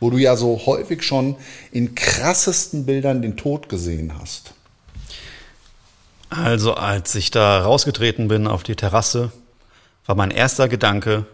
wo 0.01 0.09
du 0.09 0.17
ja 0.17 0.35
so 0.35 0.65
häufig 0.65 1.03
schon 1.03 1.37
in 1.71 1.95
krassesten 1.95 2.85
Bildern 2.85 3.21
den 3.21 3.37
Tod 3.37 3.69
gesehen 3.69 4.19
hast? 4.19 4.53
Also 6.29 6.73
als 6.73 7.15
ich 7.15 7.31
da 7.31 7.61
rausgetreten 7.61 8.27
bin 8.27 8.47
auf 8.47 8.63
die 8.63 8.75
Terrasse, 8.75 9.31
war 10.05 10.15
mein 10.15 10.31
erster 10.31 10.67
Gedanke, 10.67 11.25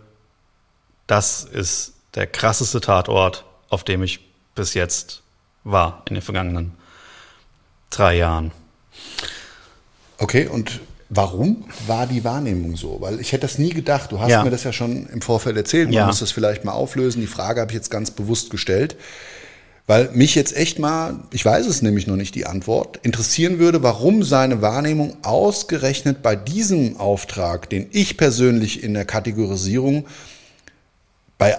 das 1.08 1.44
ist 1.44 1.94
der 2.14 2.28
krasseste 2.28 2.82
Tatort, 2.82 3.46
auf 3.70 3.84
dem 3.84 4.04
ich 4.04 4.20
bis 4.54 4.74
jetzt 4.74 5.22
war 5.64 6.04
in 6.10 6.16
den 6.16 6.22
vergangenen 6.22 6.74
drei 7.90 8.18
Jahren. 8.18 8.52
Okay, 10.18 10.48
und 10.48 10.82
warum 11.10 11.66
war 11.88 12.06
die 12.08 12.24
Wahrnehmung 12.24 12.76
so? 12.76 12.98
Weil 13.00 13.20
ich 13.20 13.32
hätte 13.32 13.42
das 13.42 13.58
nie 13.58 13.70
gedacht. 13.70 14.12
Du 14.12 14.20
hast 14.20 14.30
Ja. 14.32 14.44
mir 14.44 14.50
das 14.50 14.64
ja 14.64 14.74
schon 14.74 15.08
im 15.08 15.22
Vorfeld 15.22 15.56
erzählt. 15.58 15.86
Man 15.86 15.94
Ja. 15.94 16.06
muss 16.08 16.20
das 16.20 16.32
vielleicht 16.32 16.64
mal 16.66 16.74
auflösen. 16.74 17.22
Die 17.22 17.28
Frage 17.28 17.62
habe 17.62 17.72
ich 17.72 17.76
jetzt 17.76 17.90
ganz 17.92 18.12
bewusst 18.12 18.50
gestellt. 18.50 18.96
Weil 19.90 20.10
mich 20.12 20.36
jetzt 20.36 20.54
echt 20.58 20.80
mal, 20.80 21.22
ich 21.32 21.46
weiß 21.46 21.66
es 21.66 21.82
nämlich 21.82 22.08
noch 22.08 22.18
nicht 22.18 22.36
die 22.36 22.46
Antwort, 22.46 23.00
interessieren 23.04 23.58
würde, 23.58 23.84
warum 23.84 24.22
seine 24.22 24.62
Wahrnehmung 24.62 25.16
ausgerechnet 25.24 26.22
bei 26.22 26.36
diesem 26.36 26.98
Auftrag, 26.98 27.70
den 27.70 27.88
ich 27.92 28.18
persönlich 28.18 28.84
in 28.84 28.94
der 28.94 29.06
Kategorisierung 29.06 30.06
bei 31.38 31.56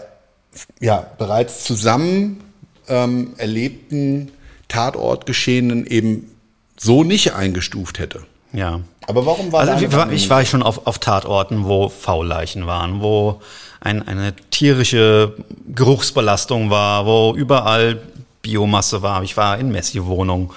ja, 0.80 1.06
bereits 1.16 1.64
zusammen 1.64 2.40
ähm, 2.88 3.32
erlebten 3.38 4.30
Tatortgeschehenen 4.68 5.86
eben 5.86 6.30
so 6.76 7.04
nicht 7.04 7.32
eingestuft 7.32 7.98
hätte. 7.98 8.24
Ja. 8.52 8.80
Aber 9.06 9.24
warum 9.26 9.52
war 9.52 9.60
Also 9.60 9.84
ich 9.84 9.92
war, 9.92 10.12
ich 10.12 10.28
war 10.30 10.44
schon 10.44 10.62
auf, 10.62 10.86
auf 10.86 10.98
Tatorten, 10.98 11.64
wo 11.64 11.88
Faulleichen 11.88 12.66
waren, 12.66 13.00
wo 13.00 13.40
ein, 13.80 14.06
eine 14.06 14.34
tierische 14.50 15.34
Geruchsbelastung 15.66 16.70
war, 16.70 17.06
wo 17.06 17.34
überall 17.34 18.00
Biomasse 18.42 19.02
war. 19.02 19.22
Ich 19.22 19.36
war 19.36 19.58
in 19.58 19.70
Messi-Wohnung. 19.70 20.52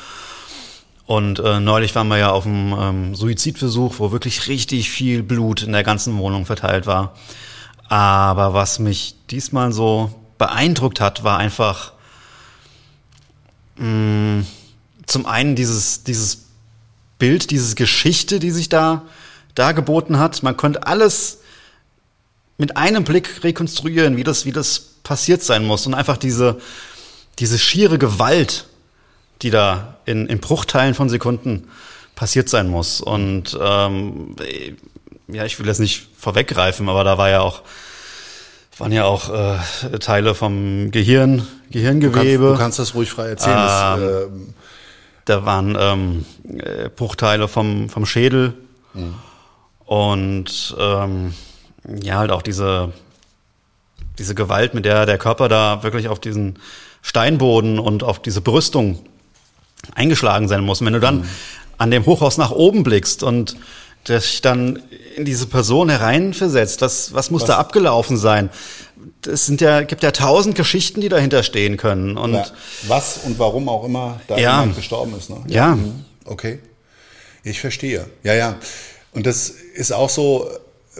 Und 1.05 1.39
äh, 1.39 1.59
neulich 1.59 1.93
waren 1.95 2.07
wir 2.07 2.17
ja 2.17 2.31
auf 2.31 2.45
einem 2.45 2.73
ähm, 2.79 3.15
Suizidversuch, 3.15 3.95
wo 3.97 4.11
wirklich 4.11 4.47
richtig 4.47 4.89
viel 4.89 5.23
Blut 5.23 5.63
in 5.63 5.73
der 5.73 5.83
ganzen 5.83 6.17
Wohnung 6.17 6.45
verteilt 6.45 6.87
war. 6.87 7.13
Aber 7.89 8.53
was 8.53 8.79
mich 8.79 9.15
diesmal 9.29 9.73
so 9.73 10.11
beeindruckt 10.37 11.01
hat, 11.01 11.23
war 11.25 11.37
einfach 11.37 11.91
mh, 13.75 14.45
zum 15.05 15.25
einen 15.25 15.55
dieses, 15.55 16.03
dieses 16.03 16.50
Bild, 17.21 17.51
diese 17.51 17.75
Geschichte, 17.75 18.39
die 18.39 18.49
sich 18.49 18.67
da 18.67 19.03
dargeboten 19.53 20.17
hat. 20.17 20.41
Man 20.41 20.57
konnte 20.57 20.87
alles 20.87 21.37
mit 22.57 22.77
einem 22.77 23.03
Blick 23.03 23.43
rekonstruieren, 23.43 24.17
wie 24.17 24.23
das, 24.23 24.45
wie 24.45 24.51
das 24.51 24.79
passiert 25.03 25.43
sein 25.43 25.63
muss. 25.63 25.85
Und 25.85 25.93
einfach 25.93 26.17
diese, 26.17 26.59
diese 27.37 27.59
schiere 27.59 27.99
Gewalt, 27.99 28.65
die 29.43 29.51
da 29.51 29.97
in, 30.05 30.25
in 30.25 30.39
Bruchteilen 30.39 30.95
von 30.95 31.09
Sekunden 31.09 31.67
passiert 32.15 32.49
sein 32.49 32.67
muss. 32.67 33.01
Und 33.01 33.55
ähm, 33.61 34.35
ja, 35.27 35.45
ich 35.45 35.59
will 35.59 35.67
das 35.67 35.77
nicht 35.77 36.07
vorweggreifen, 36.17 36.89
aber 36.89 37.03
da 37.03 37.19
war 37.19 37.29
ja 37.29 37.41
auch 37.41 37.61
waren 38.79 38.91
ja 38.91 39.03
auch 39.05 39.29
äh, 39.29 39.99
Teile 39.99 40.33
vom 40.33 40.89
Gehirn, 40.89 41.37
Du 41.37 41.43
kannst, 41.43 41.71
Gehirngewebe. 42.01 42.47
du 42.53 42.57
kannst 42.57 42.79
das 42.79 42.95
ruhig 42.95 43.11
frei 43.11 43.27
erzählen. 43.29 43.59
Ähm, 43.59 44.03
ähm, 44.03 44.53
Da 45.31 45.45
waren 45.45 45.77
ähm, 45.79 46.25
äh, 46.59 46.89
Bruchteile 46.89 47.47
vom, 47.47 47.87
vom 47.87 48.05
Schädel 48.05 48.53
und 49.85 50.75
ähm, 50.77 51.33
ja, 52.03 52.17
halt 52.17 52.31
auch 52.31 52.41
diese, 52.41 52.91
diese 54.19 54.35
Gewalt, 54.35 54.73
mit 54.73 54.83
der 54.83 55.05
der 55.05 55.17
Körper 55.17 55.47
da 55.47 55.83
wirklich 55.83 56.09
auf 56.09 56.19
diesen 56.19 56.59
Steinboden 57.01 57.79
und 57.79 58.03
auf 58.03 58.21
diese 58.21 58.41
Brüstung 58.41 58.99
eingeschlagen 59.95 60.49
sein 60.49 60.65
muss. 60.65 60.81
Und 60.81 60.87
wenn 60.87 60.93
du 60.93 60.99
dann 60.99 61.25
an 61.77 61.91
dem 61.91 62.05
Hochhaus 62.05 62.37
nach 62.37 62.51
oben 62.51 62.83
blickst 62.83 63.23
und 63.23 63.55
dich 64.07 64.41
dann 64.41 64.81
in 65.15 65.23
diese 65.23 65.47
Person 65.47 65.87
hereinversetzt, 65.87 66.81
was, 66.81 67.13
was 67.13 67.31
muss 67.31 67.45
da 67.45 67.57
abgelaufen 67.57 68.17
sein? 68.17 68.49
Es 69.25 69.45
sind 69.45 69.61
ja, 69.61 69.81
gibt 69.83 70.03
ja 70.03 70.11
tausend 70.11 70.55
Geschichten, 70.55 71.01
die 71.01 71.09
dahinter 71.09 71.43
stehen 71.43 71.77
können. 71.77 72.17
Und 72.17 72.33
ja, 72.33 72.45
was 72.87 73.19
und 73.23 73.39
warum 73.39 73.69
auch 73.69 73.83
immer 73.85 74.19
da 74.27 74.37
Ja. 74.37 74.59
jemand 74.61 74.75
gestorben 74.75 75.15
ist. 75.17 75.29
Ne? 75.29 75.37
Ja. 75.47 75.75
Mhm. 75.75 76.05
Okay. 76.25 76.59
Ich 77.43 77.59
verstehe. 77.59 78.07
Ja, 78.23 78.33
ja. 78.33 78.57
Und 79.13 79.25
das 79.25 79.49
ist 79.49 79.91
auch 79.91 80.09
so, 80.09 80.49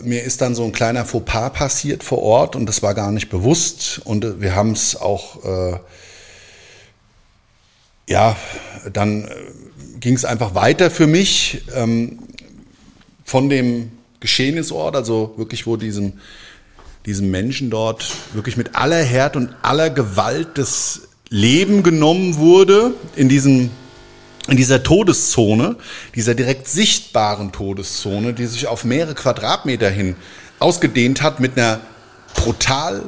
mir 0.02 0.22
ist 0.22 0.40
dann 0.40 0.54
so 0.54 0.64
ein 0.64 0.72
kleiner 0.72 1.04
Fauxpas 1.04 1.50
passiert 1.52 2.02
vor 2.02 2.22
Ort 2.22 2.56
und 2.56 2.66
das 2.66 2.82
war 2.82 2.94
gar 2.94 3.12
nicht 3.12 3.28
bewusst. 3.30 4.00
Und 4.04 4.24
äh, 4.24 4.40
wir 4.40 4.54
haben 4.54 4.72
es 4.72 4.96
auch, 4.96 5.44
äh, 5.44 5.78
ja, 8.08 8.36
dann 8.92 9.28
ging 10.00 10.14
es 10.14 10.24
einfach 10.24 10.54
weiter 10.54 10.90
für 10.90 11.06
mich 11.06 11.62
ähm, 11.74 12.18
von 13.24 13.48
dem 13.48 13.92
Geschehnisort, 14.20 14.96
also 14.96 15.34
wirklich, 15.36 15.66
wo 15.66 15.76
diesem, 15.76 16.14
diesem 17.06 17.30
Menschen 17.30 17.70
dort 17.70 18.10
wirklich 18.32 18.56
mit 18.56 18.76
aller 18.76 19.02
Härte 19.02 19.38
und 19.38 19.54
aller 19.62 19.90
Gewalt 19.90 20.58
das 20.58 21.08
Leben 21.28 21.82
genommen 21.82 22.36
wurde 22.36 22.92
in 23.16 23.28
diesem 23.28 23.70
in 24.48 24.56
dieser 24.56 24.82
Todeszone, 24.82 25.76
dieser 26.16 26.34
direkt 26.34 26.66
sichtbaren 26.66 27.52
Todeszone, 27.52 28.32
die 28.32 28.46
sich 28.46 28.66
auf 28.66 28.84
mehrere 28.84 29.14
Quadratmeter 29.14 29.88
hin 29.88 30.16
ausgedehnt 30.58 31.22
hat 31.22 31.38
mit 31.38 31.56
einer 31.56 31.80
brutal 32.34 33.02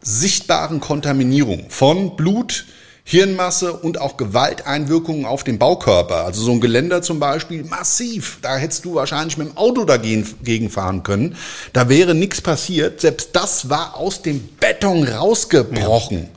sichtbaren 0.00 0.80
Kontaminierung 0.80 1.66
von 1.68 2.16
Blut, 2.16 2.64
Hirnmasse 3.04 3.72
und 3.72 4.00
auch 4.00 4.16
Gewalteinwirkungen 4.16 5.24
auf 5.24 5.42
den 5.44 5.58
Baukörper. 5.58 6.24
Also 6.24 6.42
so 6.42 6.52
ein 6.52 6.60
Geländer 6.60 7.02
zum 7.02 7.18
Beispiel, 7.18 7.64
massiv. 7.64 8.38
Da 8.42 8.56
hättest 8.56 8.84
du 8.84 8.94
wahrscheinlich 8.94 9.36
mit 9.36 9.48
dem 9.48 9.56
Auto 9.56 9.84
dagegen 9.84 10.26
gegenfahren 10.42 11.02
können. 11.02 11.36
Da 11.72 11.88
wäre 11.88 12.14
nichts 12.14 12.40
passiert. 12.40 13.00
Selbst 13.00 13.30
das 13.34 13.68
war 13.68 13.96
aus 13.96 14.22
dem 14.22 14.48
Beton 14.60 15.06
rausgebrochen. 15.06 16.28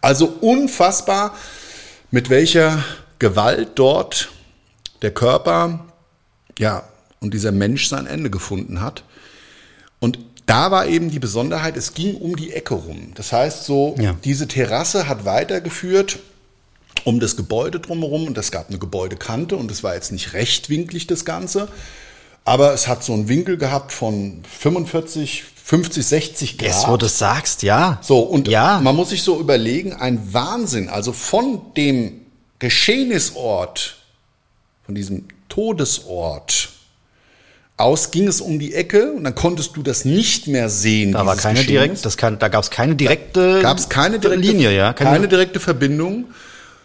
Also 0.00 0.26
unfassbar, 0.40 1.34
mit 2.10 2.30
welcher 2.30 2.84
Gewalt 3.18 3.70
dort 3.76 4.30
der 5.02 5.12
Körper, 5.12 5.86
ja, 6.58 6.84
und 7.20 7.34
dieser 7.34 7.52
Mensch 7.52 7.88
sein 7.88 8.06
Ende 8.06 8.30
gefunden 8.30 8.80
hat. 8.80 9.04
Und 10.00 10.18
da 10.46 10.70
war 10.70 10.86
eben 10.86 11.10
die 11.10 11.18
Besonderheit, 11.18 11.76
es 11.76 11.94
ging 11.94 12.16
um 12.16 12.36
die 12.36 12.52
Ecke 12.52 12.74
rum. 12.74 13.12
Das 13.14 13.32
heißt 13.32 13.64
so, 13.64 13.94
Ja. 13.98 14.14
diese 14.24 14.48
Terrasse 14.48 15.08
hat 15.08 15.24
weitergeführt 15.24 16.18
um 17.04 17.20
das 17.20 17.36
Gebäude 17.36 17.80
drumherum 17.80 18.26
und 18.26 18.38
es 18.38 18.50
gab 18.52 18.68
eine 18.68 18.78
Gebäudekante 18.78 19.56
und 19.56 19.70
es 19.70 19.82
war 19.82 19.94
jetzt 19.94 20.12
nicht 20.12 20.34
rechtwinklig 20.34 21.06
das 21.06 21.24
Ganze, 21.24 21.68
aber 22.44 22.74
es 22.74 22.86
hat 22.88 23.02
so 23.02 23.12
einen 23.12 23.28
Winkel 23.28 23.56
gehabt 23.56 23.92
von 23.92 24.42
45, 24.58 25.44
50, 25.64 26.04
60 26.06 26.58
Grad. 26.58 26.68
jetzt, 26.68 26.88
wo 26.88 26.96
du 26.96 27.06
es 27.06 27.18
sagst, 27.18 27.62
ja. 27.62 27.98
So, 28.02 28.20
und 28.20 28.48
ja. 28.48 28.80
man 28.82 28.94
muss 28.96 29.10
sich 29.10 29.22
so 29.22 29.38
überlegen, 29.40 29.92
ein 29.94 30.32
Wahnsinn. 30.34 30.88
Also 30.88 31.12
von 31.12 31.60
dem 31.76 32.20
Geschehnisort, 32.58 33.96
von 34.84 34.94
diesem 34.94 35.26
Todesort 35.48 36.70
aus 37.82 38.10
ging 38.10 38.26
es 38.28 38.40
um 38.40 38.58
die 38.58 38.74
Ecke 38.74 39.12
und 39.12 39.24
dann 39.24 39.34
konntest 39.34 39.76
du 39.76 39.82
das 39.82 40.04
nicht 40.04 40.46
mehr 40.46 40.68
sehen. 40.68 41.12
da 41.12 41.26
war 41.26 41.36
keine 41.36 41.64
direkt, 41.64 42.04
das 42.04 42.16
kann, 42.16 42.38
da 42.38 42.48
gab 42.48 42.62
es 42.64 42.70
keine 42.70 42.94
direkte 42.96 43.60
gab 43.62 43.78
es 43.78 43.88
keine 43.88 44.18
direkte, 44.18 44.40
Linie, 44.46 44.74
ja. 44.74 44.92
keine, 44.92 45.28
direkte 45.28 45.60
Verbindung. 45.60 46.26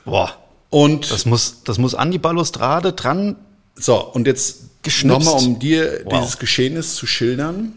boah, 0.06 0.34
Und 0.70 1.10
das 1.12 1.26
muss, 1.26 1.64
das 1.64 1.78
muss 1.78 1.96
an 1.96 2.12
die 2.12 2.18
Balustrade 2.20 2.94
dran. 2.94 3.36
so, 3.76 4.04
und 4.04 4.28
jetzt. 4.28 4.64
Nochmal, 5.04 5.34
um 5.44 5.60
dir 5.60 6.02
Wow. 6.06 6.20
dieses 6.22 6.40
Geschehnis 6.40 6.96
zu 6.96 7.06
schildern, 7.08 7.74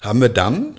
haben 0.00 0.20
wir 0.20 0.28
dann 0.28 0.78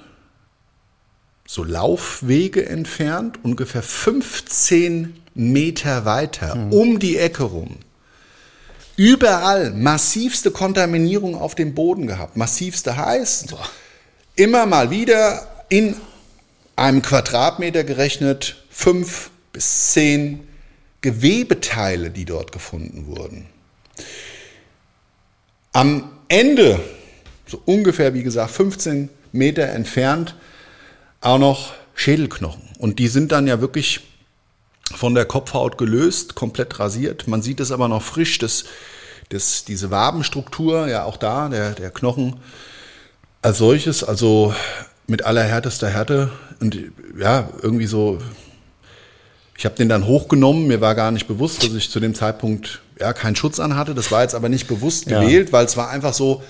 so 1.46 1.66
Laufwege 1.66 2.66
entfernt, 2.66 3.40
ungefähr 3.44 3.82
15 3.82 5.16
Meter 5.34 6.06
weiter, 6.06 6.54
Hm. 6.54 6.72
um 6.72 7.00
die 7.00 7.18
Ecke 7.18 7.44
rum. 7.44 7.78
Überall 8.98 9.72
massivste 9.72 10.50
Kontaminierung 10.50 11.36
auf 11.36 11.54
dem 11.54 11.76
Boden 11.76 12.08
gehabt. 12.08 12.36
Massivste 12.36 12.98
heißt, 12.98 13.56
immer 14.36 14.66
mal 14.66 14.90
wieder 14.90 15.66
in 15.70 15.96
einem 16.76 17.04
Quadratmeter 17.04 17.84
gerechnet 17.84 18.64
fünf 18.72 19.30
bis 19.54 19.92
zehn 19.92 20.48
Gewebeteile, 21.02 22.10
die 22.10 22.26
dort 22.26 22.52
gefunden 22.52 23.06
wurden. 23.06 23.46
Am 25.74 26.12
Ende, 26.28 26.80
so 27.46 27.62
ungefähr 27.66 28.16
wie 28.16 28.24
gesagt 28.24 28.50
15 28.50 29.10
Meter 29.32 29.70
entfernt, 29.70 30.36
auch 31.22 31.38
noch 31.38 31.74
Schädelknochen. 31.94 32.64
Und 32.80 32.98
die 32.98 33.10
sind 33.10 33.32
dann 33.32 33.46
ja 33.46 33.62
wirklich 33.62 34.02
von 34.96 35.16
der 35.16 35.26
Kopfhaut 35.26 35.78
gelöst, 35.78 36.36
komplett 36.36 36.80
rasiert. 36.80 37.28
Man 37.28 37.42
sieht 37.42 37.60
es 37.60 37.72
aber 37.72 37.88
noch 37.88 38.02
frisch, 38.02 38.38
dass, 38.40 38.66
dass 39.30 39.66
diese 39.66 39.92
Wabenstruktur, 39.92 40.88
ja 40.88 41.04
auch 41.04 41.18
da, 41.18 41.50
der, 41.50 41.72
der 41.72 41.92
Knochen 41.92 42.38
als 43.42 43.58
solches, 43.58 44.04
also 44.04 44.54
mit 45.08 45.26
allerhärtester 45.26 45.90
Härte 45.90 46.32
und 46.60 46.78
ja, 47.20 47.50
irgendwie 47.62 47.88
so, 47.88 48.20
ich 49.58 49.66
habe 49.66 49.76
den 49.76 49.90
dann 49.90 50.06
hochgenommen, 50.06 50.68
mir 50.68 50.82
war 50.82 50.96
gar 50.96 51.12
nicht 51.12 51.28
bewusst, 51.28 51.64
dass 51.64 51.74
ich 51.74 51.90
zu 51.90 52.00
dem 52.00 52.14
Zeitpunkt 52.14 52.82
ja 53.00 53.14
keinen 53.14 53.36
Schutz 53.36 53.60
anhatte. 53.60 53.96
Das 53.96 54.12
war 54.12 54.22
jetzt 54.22 54.36
aber 54.36 54.50
nicht 54.50 54.68
bewusst 54.68 55.10
Ja. 55.10 55.20
gewählt, 55.22 55.52
weil 55.54 55.66
es 55.66 55.78
war 55.78 55.90
einfach 55.90 56.14
so 56.14 56.44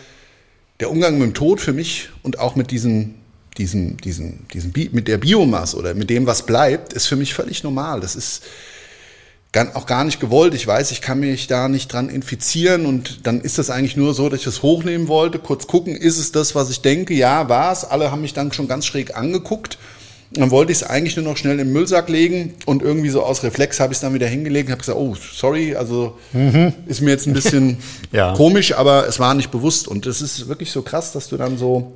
der 0.79 0.91
Umgang 0.91 1.17
mit 1.17 1.27
dem 1.27 1.33
Tod 1.33 1.61
für 1.61 1.73
mich 1.73 2.09
und 2.23 2.39
auch 2.39 2.55
mit 2.55 2.71
diesem, 2.71 3.15
diesem, 3.57 3.97
diesem, 3.97 4.47
diesem 4.53 4.71
Bi 4.71 4.89
mit 4.91 5.07
der 5.07 5.17
Biomasse 5.17 5.77
oder 5.77 5.93
mit 5.93 6.09
dem, 6.09 6.25
was 6.25 6.45
bleibt, 6.45 6.93
ist 6.93 7.07
für 7.07 7.15
mich 7.15 7.33
völlig 7.33 7.63
normal. 7.63 7.99
Das 8.01 8.15
ist 8.15 8.43
auch 9.73 9.87
gar 9.87 10.03
nicht 10.03 10.19
gewollt. 10.19 10.53
Ich 10.53 10.67
weiß, 10.67 10.91
ich 10.91 11.01
kann 11.01 11.19
mich 11.19 11.47
da 11.47 11.67
nicht 11.67 11.91
dran 11.91 12.09
infizieren 12.09 12.85
und 12.85 13.25
dann 13.25 13.41
ist 13.41 13.57
das 13.57 13.71
eigentlich 13.71 13.97
nur 13.97 14.13
so, 14.13 14.29
dass 14.29 14.41
ich 14.41 14.47
es 14.47 14.61
hochnehmen 14.61 15.07
wollte, 15.07 15.39
kurz 15.39 15.65
gucken, 15.65 15.95
ist 15.95 16.17
es 16.19 16.31
das, 16.31 16.53
was 16.53 16.69
ich 16.69 16.81
denke? 16.81 17.15
Ja, 17.15 17.49
war 17.49 17.71
es. 17.71 17.83
Alle 17.83 18.11
haben 18.11 18.21
mich 18.21 18.33
dann 18.33 18.51
schon 18.51 18.67
ganz 18.67 18.85
schräg 18.85 19.17
angeguckt. 19.17 19.79
Dann 20.31 20.51
wollte 20.51 20.73
ich 20.73 20.79
es 20.79 20.83
eigentlich 20.83 21.15
nur 21.15 21.23
noch 21.25 21.37
schnell 21.37 21.57
im 21.59 21.71
Müllsack 21.71 22.09
legen 22.09 22.53
und 22.65 22.83
irgendwie 22.83 23.09
so 23.09 23.23
aus 23.23 23.43
Reflex 23.43 23.79
habe 23.79 23.93
ich 23.93 23.97
es 23.97 24.01
dann 24.01 24.13
wieder 24.13 24.27
hingelegt 24.27 24.67
und 24.67 24.73
habe 24.73 24.81
gesagt, 24.81 24.99
oh, 24.99 25.15
sorry, 25.33 25.73
also 25.75 26.17
ist 26.85 27.01
mir 27.01 27.11
jetzt 27.11 27.25
ein 27.27 27.33
bisschen 27.33 27.77
Ja. 28.11 28.33
komisch, 28.33 28.73
aber 28.73 29.07
es 29.07 29.19
war 29.19 29.33
nicht 29.33 29.49
bewusst. 29.51 29.87
Und 29.87 30.05
es 30.05 30.21
ist 30.21 30.49
wirklich 30.49 30.71
so 30.71 30.81
krass, 30.81 31.13
dass 31.13 31.29
du 31.29 31.37
dann 31.37 31.57
so 31.57 31.93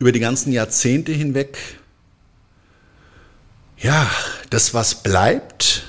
über 0.00 0.12
die 0.12 0.20
ganzen 0.20 0.50
Jahrzehnte 0.50 1.12
hinweg, 1.12 1.56
ja, 3.78 4.10
das, 4.48 4.74
was 4.74 5.02
bleibt, 5.02 5.84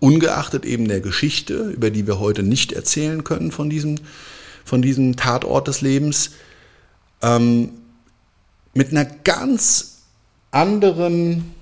ungeachtet 0.00 0.64
eben 0.64 0.88
der 0.88 1.00
Geschichte, 1.00 1.70
über 1.70 1.90
die 1.90 2.06
wir 2.06 2.18
heute 2.18 2.42
nicht 2.42 2.72
erzählen 2.72 3.24
können 3.24 3.52
von 3.52 3.70
diesem, 3.70 3.94
von 4.64 4.82
diesem 4.82 5.16
Tatort 5.16 5.68
des 5.68 5.80
Lebens, 5.80 6.32
ähm, 7.22 7.70
mit 8.74 8.90
einer 8.90 9.04
ganz 9.04 9.98
anderen, 10.50 11.54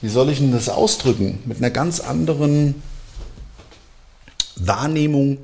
wie 0.00 0.08
soll 0.08 0.30
ich 0.30 0.38
denn 0.38 0.52
das 0.52 0.70
ausdrücken, 0.70 1.38
mit 1.44 1.58
einer 1.58 1.70
ganz 1.70 2.00
anderen 2.00 2.82
Wahrnehmung 4.56 5.38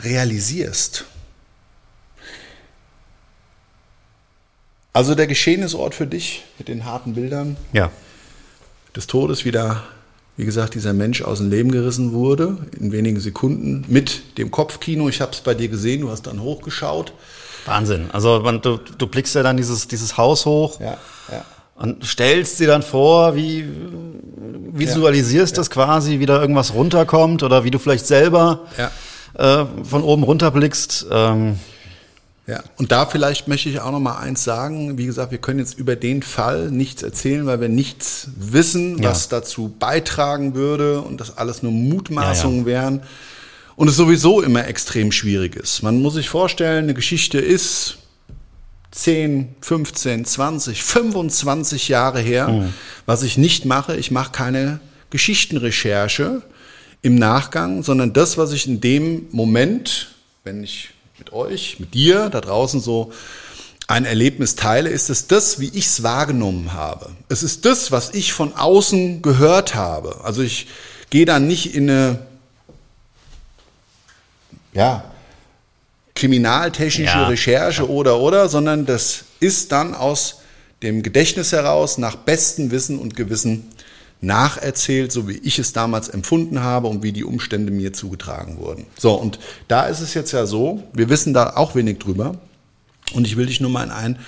realisierst. 0.00 1.06
Also 4.92 5.14
der 5.14 5.26
Geschehnisort 5.26 5.94
für 5.94 6.06
dich 6.06 6.44
mit 6.58 6.68
den 6.68 6.84
harten 6.84 7.14
Bildern 7.14 7.56
Ja. 7.72 7.90
des 8.96 9.06
Todes 9.06 9.44
wieder, 9.44 9.82
wie 10.36 10.44
gesagt, 10.44 10.74
dieser 10.74 10.92
Mensch 10.92 11.22
aus 11.22 11.38
dem 11.38 11.50
Leben 11.50 11.70
gerissen 11.70 12.12
wurde, 12.12 12.56
in 12.80 12.90
wenigen 12.90 13.20
Sekunden, 13.20 13.84
mit 13.88 14.38
dem 14.38 14.50
Kopfkino. 14.50 15.08
Ich 15.08 15.20
habe 15.20 15.32
es 15.32 15.40
bei 15.40 15.54
dir 15.54 15.68
gesehen, 15.68 16.00
du 16.00 16.10
hast 16.10 16.26
dann 16.26 16.40
hochgeschaut. 16.42 17.12
Wahnsinn. 17.66 18.10
Also 18.12 18.40
man, 18.40 18.60
du, 18.62 18.78
du 18.78 19.06
blickst 19.06 19.34
ja 19.34 19.42
dann 19.42 19.56
dieses, 19.56 19.88
dieses 19.88 20.16
Haus 20.16 20.46
hoch 20.46 20.80
Ja, 20.80 20.96
ja. 21.30 21.44
und 21.76 22.04
stellst 22.04 22.58
dir 22.60 22.66
dann 22.68 22.82
vor, 22.82 23.36
wie 23.36 23.68
visualisierst 24.72 25.58
das 25.58 25.70
quasi, 25.70 26.18
wie 26.18 26.26
da 26.26 26.40
irgendwas 26.40 26.72
runterkommt 26.74 27.42
oder 27.42 27.64
wie 27.64 27.70
du 27.70 27.78
vielleicht 27.78 28.06
selber 28.06 28.60
Ja. 28.78 29.62
äh, 29.62 29.66
von 29.84 30.02
oben 30.02 30.22
runter 30.22 30.50
blickst. 30.50 31.06
Ähm, 31.10 31.58
Ja, 32.48 32.62
und 32.78 32.90
da 32.92 33.04
vielleicht 33.04 33.46
möchte 33.46 33.68
ich 33.68 33.80
auch 33.80 33.92
noch 33.92 34.00
mal 34.00 34.16
eins 34.18 34.42
sagen. 34.42 34.96
Wie 34.96 35.04
gesagt, 35.04 35.32
wir 35.32 35.38
können 35.38 35.58
jetzt 35.58 35.78
über 35.78 35.96
den 35.96 36.22
Fall 36.22 36.70
nichts 36.70 37.02
erzählen, 37.02 37.44
weil 37.44 37.60
wir 37.60 37.68
nichts 37.68 38.28
wissen, 38.38 38.96
Ja. 39.02 39.10
was 39.10 39.28
dazu 39.28 39.68
beitragen 39.78 40.54
würde 40.54 41.02
und 41.02 41.20
das 41.20 41.36
alles 41.36 41.62
nur 41.62 41.72
Mutmaßungen 41.72 42.60
Ja, 42.60 42.66
wären. 42.66 43.02
Und 43.76 43.88
es 43.88 43.96
sowieso 43.96 44.40
immer 44.40 44.66
extrem 44.66 45.12
schwierig 45.12 45.56
ist. 45.56 45.82
Man 45.82 46.00
muss 46.00 46.14
sich 46.14 46.30
vorstellen, 46.30 46.84
eine 46.84 46.94
Geschichte 46.94 47.38
ist 47.38 47.98
10, 48.92 49.54
15, 49.60 50.24
20, 50.24 50.82
25 50.82 51.88
Jahre 51.88 52.18
her. 52.20 52.70
Was 53.04 53.22
ich 53.22 53.36
nicht 53.36 53.66
mache, 53.66 53.94
ich 53.96 54.10
mache 54.10 54.32
keine 54.32 54.80
Geschichtenrecherche 55.10 56.42
im 57.02 57.14
Nachgang, 57.14 57.82
sondern 57.82 58.14
das, 58.14 58.38
was 58.38 58.52
ich 58.52 58.66
in 58.66 58.80
dem 58.80 59.26
Moment, 59.32 60.14
wenn 60.44 60.64
ich 60.64 60.90
mit 61.18 61.32
euch, 61.32 61.80
mit 61.80 61.94
dir 61.94 62.28
da 62.30 62.40
draußen 62.40 62.80
so 62.80 63.12
ein 63.86 64.04
Erlebnis 64.04 64.54
teile, 64.54 64.90
ist 64.90 65.08
es 65.08 65.26
das, 65.26 65.60
wie 65.60 65.68
ich 65.68 65.86
es 65.86 66.02
wahrgenommen 66.02 66.74
habe. 66.74 67.10
Es 67.28 67.42
ist 67.42 67.64
das, 67.64 67.90
was 67.90 68.14
ich 68.14 68.32
von 68.32 68.54
außen 68.54 69.22
gehört 69.22 69.74
habe. 69.74 70.20
Also 70.24 70.42
ich 70.42 70.68
gehe 71.10 71.24
da 71.24 71.40
nicht 71.40 71.74
in 71.74 71.90
eine, 71.90 72.18
ja, 74.74 75.04
kriminaltechnische 76.14 77.16
Ja, 77.16 77.28
Recherche 77.28 77.88
oder 77.88 78.18
oder, 78.18 78.48
sondern 78.48 78.86
das 78.86 79.24
ist 79.40 79.72
dann 79.72 79.94
aus 79.94 80.40
dem 80.82 81.02
Gedächtnis 81.02 81.52
heraus 81.52 81.96
nach 81.96 82.16
bestem 82.16 82.70
Wissen 82.70 82.98
und 82.98 83.16
Gewissen 83.16 83.70
nacherzählt, 84.20 85.12
so 85.12 85.28
wie 85.28 85.38
ich 85.38 85.58
es 85.58 85.72
damals 85.72 86.08
empfunden 86.08 86.62
habe 86.62 86.88
und 86.88 87.02
wie 87.02 87.12
die 87.12 87.24
Umstände 87.24 87.70
mir 87.70 87.92
zugetragen 87.92 88.58
wurden. 88.58 88.86
So, 88.98 89.14
und 89.14 89.38
da 89.68 89.86
ist 89.86 90.00
es 90.00 90.14
jetzt 90.14 90.32
ja 90.32 90.46
so, 90.46 90.82
wir 90.92 91.08
wissen 91.08 91.32
da 91.32 91.54
auch 91.56 91.74
wenig 91.74 91.98
drüber 91.98 92.36
und 93.14 93.26
ich 93.26 93.36
will 93.36 93.46
dich 93.46 93.60
nur 93.60 93.70
mal 93.70 93.84
in 93.84 93.90
ein 93.90 94.18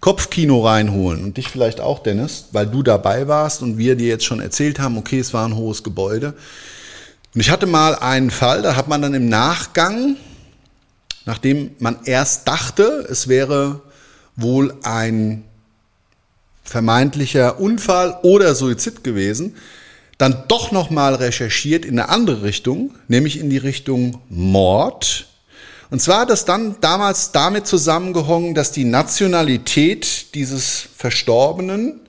Kopfkino 0.00 0.64
reinholen 0.64 1.24
und 1.24 1.36
dich 1.36 1.48
vielleicht 1.48 1.80
auch, 1.80 2.00
Dennis, 2.00 2.48
weil 2.52 2.66
du 2.66 2.82
dabei 2.82 3.26
warst 3.26 3.62
und 3.62 3.78
wir 3.78 3.96
dir 3.96 4.08
jetzt 4.08 4.24
schon 4.24 4.40
erzählt 4.40 4.78
haben, 4.78 4.96
okay, 4.96 5.18
es 5.18 5.34
war 5.34 5.46
ein 5.46 5.56
hohes 5.56 5.82
Gebäude. 5.82 6.34
Und 7.34 7.40
ich 7.40 7.50
hatte 7.50 7.66
mal 7.66 7.96
einen 7.96 8.30
Fall, 8.30 8.62
da 8.62 8.76
hat 8.76 8.88
man 8.88 9.02
dann 9.02 9.14
im 9.14 9.28
Nachgang 9.28 10.16
nachdem 11.28 11.72
man 11.78 11.98
erst 12.06 12.48
dachte, 12.48 13.06
es 13.10 13.28
wäre 13.28 13.82
wohl 14.34 14.74
ein 14.82 15.44
vermeintlicher 16.68 17.58
Unfall 17.58 18.18
oder 18.22 18.54
Suizid 18.54 19.02
gewesen, 19.02 19.56
dann 20.18 20.44
doch 20.48 20.70
noch 20.70 20.90
mal 20.90 21.14
recherchiert 21.14 21.84
in 21.84 21.98
eine 21.98 22.10
andere 22.10 22.42
Richtung, 22.42 22.94
nämlich 23.08 23.40
in 23.40 23.48
die 23.48 23.56
Richtung 23.56 24.20
Mord. 24.28 25.26
Und 25.90 26.02
zwar 26.02 26.20
hat 26.20 26.30
das 26.30 26.44
dann 26.44 26.76
damals 26.82 27.32
damit 27.32 27.66
zusammengehangen, 27.66 28.54
dass 28.54 28.72
die 28.72 28.84
Nationalität 28.84 30.34
dieses 30.34 30.88
Verstorbenen 30.94 32.00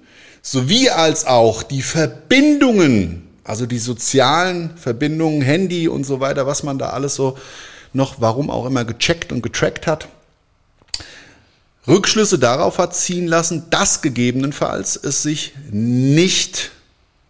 sowie 0.42 0.90
als 0.90 1.26
auch 1.26 1.64
die 1.64 1.82
Verbindungen, 1.82 3.30
also 3.46 3.66
die 3.66 3.80
sozialen 3.80 4.76
Verbindungen, 4.76 5.42
Handy 5.42 5.88
und 5.88 6.04
so 6.04 6.20
weiter, 6.20 6.46
was 6.48 6.64
man 6.64 6.78
da 6.78 6.90
alles 6.90 7.16
so 7.16 7.38
noch, 7.94 8.16
warum 8.20 8.50
auch 8.50 8.66
immer, 8.66 8.84
gecheckt 8.84 9.32
und 9.32 9.42
getrackt 9.42 9.88
hat, 9.88 10.10
Rückschlüsse 11.88 12.38
darauf 12.38 12.78
hat 12.78 12.96
ziehen 12.96 13.28
lassen, 13.28 13.70
dass 13.70 14.02
gegebenenfalls 14.02 14.96
es 14.96 15.24
sich 15.24 15.54
nicht 15.72 16.72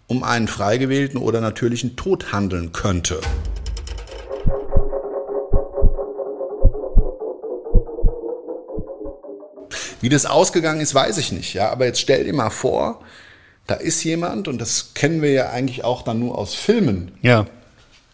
um 0.08 0.24
einen 0.24 0.48
frei 0.48 0.78
gewählten 0.78 1.18
oder 1.18 1.40
natürlichen 1.40 1.96
Tod 1.96 2.32
handeln 2.32 2.72
könnte. 2.72 3.22
Wie 10.02 10.10
das 10.10 10.26
ausgegangen 10.26 10.82
ist, 10.82 10.96
weiß 10.96 11.18
ich 11.18 11.32
nicht. 11.32 11.54
Ja, 11.54 11.70
aber 11.70 11.86
jetzt 11.86 12.00
stell 12.00 12.24
dir 12.24 12.34
mal 12.34 12.50
vor, 12.50 13.02
da 13.68 13.76
ist 13.76 14.04
jemand, 14.04 14.48
und 14.48 14.60
das 14.60 14.94
kennen 14.96 15.22
wir 15.22 15.32
ja 15.32 15.50
eigentlich 15.50 15.84
auch 15.84 16.02
dann 16.02 16.20
nur 16.20 16.38
aus 16.38 16.56
Filmen, 16.56 17.12
ja. 17.22 17.46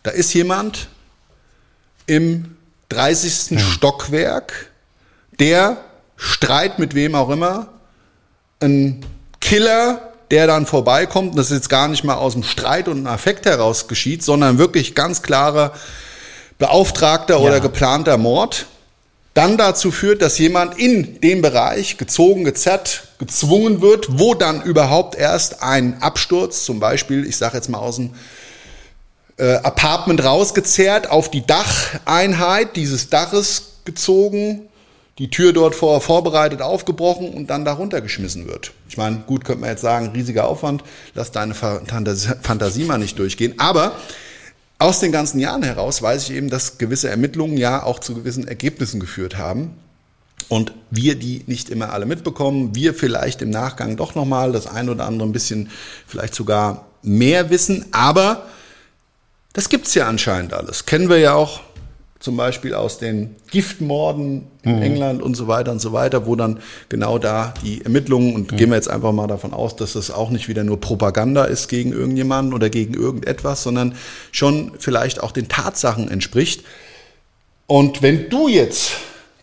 da 0.03 0.11
ist 0.11 0.33
jemand 0.33 0.89
im 2.07 2.57
30. 2.89 3.59
Stockwerk, 3.61 4.71
der 5.39 5.77
Streit 6.17 6.79
mit 6.79 6.95
wem 6.95 7.15
auch 7.15 7.29
immer, 7.29 7.67
ein 8.61 9.05
Killer, 9.41 10.13
der 10.31 10.47
dann 10.47 10.65
vorbeikommt, 10.65 11.37
das 11.37 11.51
ist 11.51 11.57
jetzt 11.57 11.69
gar 11.69 11.87
nicht 11.87 12.03
mal 12.03 12.15
aus 12.15 12.33
dem 12.33 12.43
Streit 12.43 12.87
und 12.87 12.97
einem 12.97 13.07
Affekt 13.07 13.45
heraus 13.45 13.87
geschieht, 13.87 14.23
sondern 14.23 14.57
wirklich 14.57 14.95
ganz 14.95 15.21
klare 15.21 15.71
beauftragter 16.57 17.39
oder 17.41 17.55
Ja. 17.55 17.59
geplanter 17.59 18.17
Mord 18.17 18.65
dann 19.35 19.57
dazu 19.57 19.91
führt, 19.91 20.21
dass 20.21 20.37
jemand 20.37 20.79
in 20.79 21.19
dem 21.19 21.41
Bereich 21.41 21.97
gezogen, 21.97 22.45
gezerrt, 22.45 23.09
gezwungen 23.19 23.81
wird, 23.81 24.17
wo 24.17 24.33
dann 24.33 24.61
überhaupt 24.61 25.15
erst 25.15 25.61
ein 25.61 26.01
Absturz, 26.01 26.63
zum 26.63 26.79
Beispiel, 26.79 27.25
ich 27.25 27.35
sage 27.35 27.57
jetzt 27.57 27.67
mal 27.69 27.79
aus 27.79 27.97
dem 27.97 28.13
äh, 29.37 29.55
Apartment 29.55 30.23
rausgezerrt, 30.23 31.09
auf 31.11 31.29
die 31.29 31.45
Dacheinheit 31.45 32.77
dieses 32.77 33.09
Daches 33.09 33.73
gezogen, 33.83 34.69
die 35.17 35.29
Tür 35.29 35.53
dort 35.53 35.75
vor, 35.75 36.01
vorbereitet 36.01 36.61
aufgebrochen 36.61 37.29
und 37.29 37.49
dann 37.49 37.63
da 37.63 37.73
runtergeschmissen 37.73 38.47
wird. 38.47 38.73
Ich 38.89 38.97
meine, 38.97 39.23
gut, 39.25 39.45
könnte 39.45 39.61
man 39.61 39.69
jetzt 39.69 39.81
sagen, 39.81 40.11
riesiger 40.13 40.47
Aufwand, 40.47 40.83
lass 41.13 41.31
deine 41.31 41.53
Fantasie, 41.53 42.33
Fantasie 42.41 42.83
mal 42.83 42.97
nicht 42.97 43.17
durchgehen, 43.17 43.55
aber 43.57 43.93
aus 44.77 44.99
den 44.99 45.13
ganzen 45.13 45.39
Jahren 45.39 45.63
heraus 45.63 46.01
weiß 46.01 46.23
ich 46.23 46.35
eben, 46.35 46.49
dass 46.49 46.77
gewisse 46.77 47.09
Ermittlungen 47.09 47.55
ja 47.55 47.83
auch 47.83 47.99
zu 47.99 48.13
gewissen 48.13 48.47
Ergebnissen 48.47 48.99
geführt 48.99 49.37
haben. 49.37 49.77
Und 50.47 50.73
wir 50.91 51.15
die 51.15 51.43
nicht 51.47 51.69
immer 51.69 51.91
alle 51.91 52.05
mitbekommen, 52.05 52.75
wir 52.75 52.93
vielleicht 52.93 53.41
im 53.41 53.49
Nachgang 53.49 53.95
doch 53.97 54.13
nochmal 54.13 54.51
das 54.51 54.67
ein 54.67 54.89
oder 54.89 55.05
andere 55.05 55.27
ein 55.27 55.31
bisschen, 55.31 55.71
vielleicht 56.05 56.35
sogar 56.35 56.85
mehr 57.01 57.49
wissen, 57.49 57.85
aber 57.91 58.45
das 59.53 59.69
gibt's 59.69 59.95
ja 59.95 60.07
anscheinend 60.07 60.53
alles. 60.53 60.85
Kennen 60.85 61.09
wir 61.09 61.17
ja 61.17 61.33
auch 61.33 61.61
zum 62.19 62.37
Beispiel 62.37 62.73
aus 62.73 62.97
den 62.97 63.35
Giftmorden 63.51 64.47
in 64.63 64.81
England 64.81 65.21
und 65.21 65.35
so 65.35 65.47
weiter 65.47 65.71
und 65.71 65.79
so 65.79 65.91
weiter, 65.91 66.25
wo 66.25 66.35
dann 66.35 66.59
genau 66.89 67.19
da 67.19 67.53
die 67.63 67.83
Ermittlungen, 67.83 68.33
und 68.35 68.57
gehen 68.57 68.69
wir 68.69 68.77
jetzt 68.77 68.89
einfach 68.89 69.11
mal 69.11 69.27
davon 69.27 69.53
aus, 69.53 69.75
dass 69.75 69.93
das 69.93 70.11
auch 70.11 70.29
nicht 70.29 70.47
wieder 70.47 70.63
nur 70.63 70.79
Propaganda 70.79 71.43
ist 71.43 71.67
gegen 71.67 71.91
irgendjemanden 71.91 72.53
oder 72.53 72.69
gegen 72.69 72.93
irgendetwas, 72.93 73.63
sondern 73.63 73.95
schon 74.31 74.71
vielleicht 74.79 75.21
auch 75.21 75.31
den 75.31 75.49
Tatsachen 75.49 76.09
entspricht. 76.09 76.63
Und 77.67 78.01
wenn 78.01 78.29
du 78.29 78.47
jetzt 78.47 78.93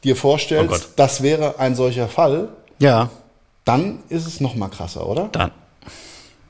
dir 0.03 0.15
Oh 0.15 0.17
vorstellst, 0.17 0.71
Gott. 0.71 0.89
das 0.97 1.23
wäre 1.23 1.59
ein 1.59 1.75
solcher 1.77 2.09
Fall, 2.09 2.49
Ja, 2.79 3.11
dann 3.65 4.01
ist 4.09 4.27
es 4.27 4.41
noch 4.41 4.55
mal 4.57 4.69
krasser, 4.69 5.07
oder? 5.09 5.29
dann. 5.31 5.51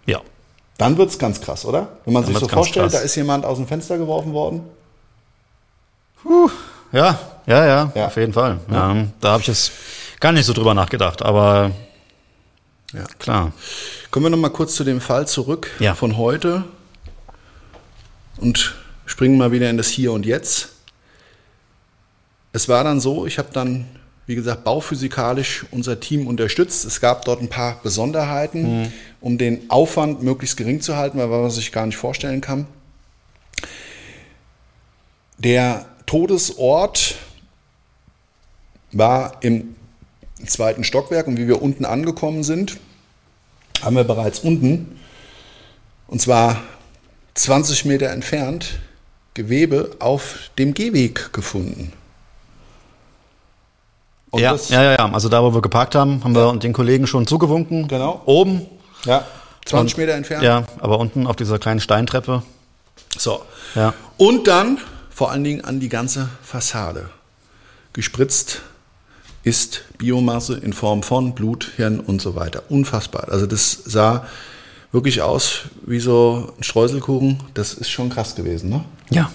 Ja. 0.06 0.20
Dann 0.78 0.96
wird's 0.96 1.18
ganz 1.18 1.40
krass, 1.40 1.64
oder? 1.66 1.98
Wenn 2.04 2.14
man 2.14 2.22
Dann 2.22 2.32
sich 2.32 2.40
so 2.40 2.48
vorstellt, 2.48 2.90
krass. 2.90 3.00
da 3.00 3.04
ist 3.04 3.14
jemand 3.16 3.44
aus 3.44 3.58
dem 3.58 3.66
Fenster 3.66 3.98
geworfen 3.98 4.32
worden. 4.32 4.62
Ja, 6.92 7.18
ja, 7.46 7.66
ja, 7.66 7.92
Ja. 7.94 8.06
auf 8.06 8.16
jeden 8.16 8.32
Fall. 8.32 8.60
Ja, 8.70 9.06
da 9.20 9.30
habe 9.32 9.40
ich 9.42 9.48
jetzt 9.48 9.72
gar 10.20 10.32
nicht 10.32 10.44
so 10.46 10.52
drüber 10.52 10.74
nachgedacht, 10.74 11.22
aber 11.22 11.72
Ja. 12.92 13.04
klar. 13.18 13.52
Kommen 14.10 14.26
wir 14.26 14.30
noch 14.30 14.36
mal 14.38 14.50
kurz 14.50 14.74
zu 14.74 14.84
dem 14.84 15.00
Fall 15.00 15.26
zurück 15.26 15.70
Ja. 15.78 15.94
von 15.94 16.16
heute 16.16 16.64
und 18.38 18.74
springen 19.06 19.38
mal 19.38 19.50
wieder 19.52 19.70
in 19.70 19.76
das 19.78 19.88
Hier 19.88 20.12
und 20.12 20.26
Jetzt. 20.26 20.68
Es 22.52 22.68
war 22.68 22.84
dann 22.84 23.00
so, 23.00 23.24
ich 23.26 23.38
habe 23.38 23.48
dann, 23.52 23.86
wie 24.26 24.34
gesagt, 24.34 24.62
bauphysikalisch 24.64 25.64
unser 25.70 25.98
Team 26.00 26.26
unterstützt. 26.26 26.84
Es 26.84 27.00
gab 27.00 27.24
dort 27.24 27.40
ein 27.40 27.48
paar 27.48 27.80
Besonderheiten, 27.82 28.92
um 29.22 29.38
den 29.38 29.70
Aufwand 29.70 30.22
möglichst 30.22 30.58
gering 30.58 30.82
zu 30.82 30.96
halten, 30.96 31.18
weil 31.18 31.28
man 31.28 31.50
sich 31.50 31.72
gar 31.72 31.86
nicht 31.86 31.96
vorstellen 31.96 32.42
kann. 32.42 32.66
Der 35.38 35.86
Todesort 36.12 37.14
war 38.92 39.32
im 39.40 39.76
zweiten 40.44 40.84
Stockwerk 40.84 41.26
und 41.26 41.38
wie 41.38 41.48
wir 41.48 41.62
unten 41.62 41.86
angekommen 41.86 42.42
sind, 42.42 42.76
haben 43.80 43.96
wir 43.96 44.04
bereits 44.04 44.40
unten, 44.40 45.00
und 46.08 46.20
zwar 46.20 46.60
20 47.32 47.86
Meter 47.86 48.10
entfernt, 48.10 48.78
Gewebe 49.32 49.92
auf 50.00 50.50
dem 50.58 50.74
Gehweg 50.74 51.32
gefunden. 51.32 51.94
Und 54.32 54.42
ja, 54.42 54.54
ja, 54.68 54.82
ja, 54.82 54.92
ja. 54.92 55.12
Also 55.14 55.30
da, 55.30 55.42
wo 55.42 55.54
wir 55.54 55.62
geparkt 55.62 55.94
haben, 55.94 56.22
haben 56.24 56.34
wir 56.34 56.54
den 56.56 56.74
Kollegen 56.74 57.06
schon 57.06 57.26
zugewunken. 57.26 57.88
Genau. 57.88 58.20
Oben. 58.26 58.66
ja 59.06 59.24
20 59.64 59.96
Meter 59.96 60.12
entfernt. 60.12 60.42
Ja, 60.42 60.64
aber 60.78 60.98
unten 60.98 61.26
auf 61.26 61.36
dieser 61.36 61.58
kleinen 61.58 61.80
Steintreppe. 61.80 62.42
So. 63.16 63.40
Ja. 63.74 63.94
Und 64.18 64.46
dann 64.46 64.76
vor 65.14 65.30
allen 65.30 65.44
Dingen 65.44 65.64
an 65.64 65.80
die 65.80 65.88
ganze 65.88 66.28
Fassade. 66.42 67.10
Gespritzt 67.92 68.62
ist 69.44 69.84
Biomasse 69.98 70.56
in 70.56 70.72
Form 70.72 71.02
von 71.02 71.34
Blut, 71.34 71.72
Hirn 71.76 72.00
und 72.00 72.22
so 72.22 72.34
weiter. 72.34 72.62
Unfassbar. 72.68 73.28
Also 73.30 73.46
das 73.46 73.72
sah 73.84 74.26
wirklich 74.92 75.22
aus 75.22 75.62
wie 75.84 76.00
so 76.00 76.54
ein 76.58 76.62
Streuselkuchen. 76.62 77.40
Das 77.54 77.74
ist 77.74 77.90
schon 77.90 78.10
krass 78.10 78.34
gewesen, 78.34 78.70
ne? 78.70 78.84
Ja. 79.10 79.30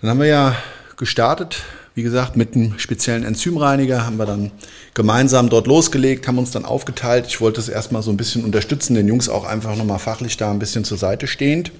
Dann 0.00 0.10
haben 0.10 0.20
wir 0.20 0.26
ja 0.26 0.56
gestartet, 0.96 1.62
wie 1.94 2.02
gesagt, 2.02 2.36
mit 2.36 2.54
einem 2.54 2.78
speziellen 2.78 3.24
Enzymreiniger, 3.24 4.06
haben 4.06 4.16
wir 4.18 4.26
dann 4.26 4.52
gemeinsam 4.94 5.48
dort 5.48 5.66
losgelegt, 5.66 6.28
haben 6.28 6.38
uns 6.38 6.52
dann 6.52 6.64
aufgeteilt. 6.64 7.26
Ich 7.26 7.40
wollte 7.40 7.60
es 7.60 7.68
erstmal 7.68 8.02
so 8.02 8.10
ein 8.10 8.16
bisschen 8.16 8.44
unterstützen, 8.44 8.94
den 8.94 9.08
Jungs 9.08 9.28
auch 9.28 9.44
einfach 9.44 9.76
nochmal 9.76 9.98
fachlich 9.98 10.36
da 10.36 10.50
ein 10.50 10.60
bisschen 10.60 10.84
zur 10.84 10.98
Seite 10.98 11.26
stehend. 11.26 11.72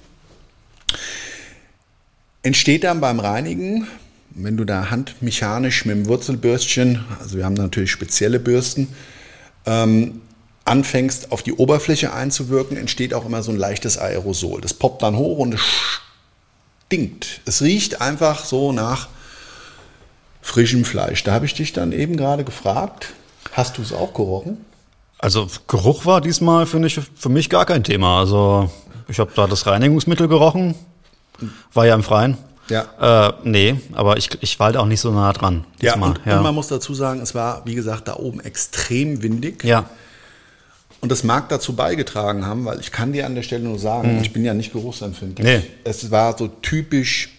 Entsteht 2.49 2.85
dann 2.85 3.03
beim 3.03 3.21
Reinigen, 3.21 3.87
wenn 4.31 4.57
du 4.57 4.65
da 4.65 4.89
handmechanisch 4.89 5.85
mit 5.85 5.97
dem 5.97 6.07
Wurzelbürstchen, 6.07 7.05
also 7.21 7.37
wir 7.37 7.45
haben 7.45 7.53
natürlich 7.53 7.91
spezielle 7.91 8.41
Bürsten, 8.41 8.89
ähm, 9.67 10.23
anfängst 10.65 11.31
auf 11.31 11.43
die 11.43 11.53
Oberfläche 11.53 12.15
einzuwirken, 12.15 12.79
entsteht 12.79 13.13
auch 13.13 13.27
immer 13.27 13.43
so 13.43 13.53
ein 13.53 13.59
leichtes 13.59 13.99
Aerosol. 13.99 14.63
Das 14.63 14.73
poppt 14.73 15.03
dann 15.03 15.19
hoch 15.19 15.37
und 15.37 15.53
es 15.53 15.61
stinkt. 16.87 17.43
Es 17.45 17.61
riecht 17.61 18.01
einfach 18.01 18.47
so 18.47 18.73
nach 18.73 19.09
frischem 20.41 20.87
Fleisch. 20.87 21.25
Da 21.25 21.33
habe 21.33 21.45
ich 21.45 21.53
dich 21.53 21.75
dann 21.75 21.93
eben 21.93 22.17
gerade 22.17 22.45
gefragt, 22.45 23.13
hast 23.53 23.77
du 23.77 23.83
es 23.83 23.93
auch 23.93 24.15
gerochen? 24.15 24.57
Also 25.19 25.49
Geruch 25.67 26.07
war 26.07 26.23
diesmal, 26.23 26.65
finde 26.65 26.87
ich, 26.87 26.99
für 27.15 27.29
mich 27.29 27.51
gar 27.51 27.67
kein 27.67 27.85
Thema. 27.85 28.21
Also 28.21 28.71
ich 29.07 29.19
habe 29.19 29.33
da 29.37 29.47
das 29.47 29.67
Reinigungsmittel 29.67 30.29
gerochen. 30.29 30.75
War 31.73 31.87
ja 31.87 31.95
im 31.95 32.03
Freien. 32.03 32.37
Ja. 32.69 33.29
Äh, 33.29 33.33
nee, 33.45 33.77
aber 33.93 34.17
ich, 34.19 34.31
ich 34.41 34.59
war 34.59 34.67
halt 34.67 34.77
auch 34.77 34.87
nicht 34.87 35.01
so 35.01 35.11
nah 35.11 35.33
dran. 35.33 35.65
Ja, 35.81 35.95
und, 35.95 36.19
und 36.27 36.43
man 36.43 36.55
muss 36.55 36.69
dazu 36.69 36.95
sagen, 36.95 37.21
es 37.21 37.35
war, 37.35 37.63
wie 37.65 37.75
gesagt, 37.75 38.09
da 38.09 38.17
oben 38.17 38.41
extrem 38.41 39.23
windig. 39.23 39.65
ja. 39.65 39.89
Und 41.01 41.13
das 41.13 41.23
mag 41.23 41.49
dazu 41.49 41.77
beigetragen 41.77 42.45
haben, 42.45 42.65
weil 42.65 42.81
ich 42.81 42.91
kann 42.91 43.13
dir 43.13 43.25
an 43.25 43.37
der 43.37 43.43
Stelle 43.43 43.63
nur 43.63 43.79
sagen, 43.79 44.19
ich 44.21 44.33
bin 44.33 44.45
ja 44.45 44.53
nicht 44.53 44.73
geruchsempfindlich. 44.73 45.47
Nee. 45.47 45.63
Es 45.85 46.11
war 46.11 46.37
so 46.37 46.49
typisch, 46.49 47.31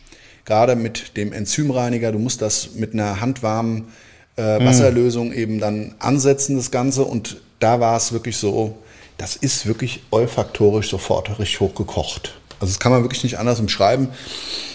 gerade 0.46 0.78
mit 0.78 1.18
dem 1.18 1.34
Enzymreiniger, 1.34 2.14
du 2.14 2.20
musst 2.20 2.42
das 2.42 2.76
mit 2.76 2.94
einer 2.94 3.20
handwarmen 3.20 3.90
äh, 4.38 4.66
Wasserlösung 4.66 5.34
eben 5.34 5.60
dann 5.60 5.96
ansetzen, 6.00 6.56
das 6.56 6.72
Ganze. 6.72 7.04
Und 7.04 7.38
da 7.60 7.82
war 7.82 7.98
es 7.98 8.14
wirklich 8.14 8.38
so, 8.38 8.78
das 9.18 9.36
ist 9.36 9.66
wirklich 9.66 10.04
olfaktorisch 10.12 10.90
sofort 10.90 11.30
richtig 11.38 11.60
hochgekocht. 11.60 12.40
Also 12.60 12.74
das 12.74 12.80
kann 12.80 12.92
man 12.92 13.04
wirklich 13.04 13.24
nicht 13.24 13.38
anders 13.38 13.60
umschreiben. 13.60 14.10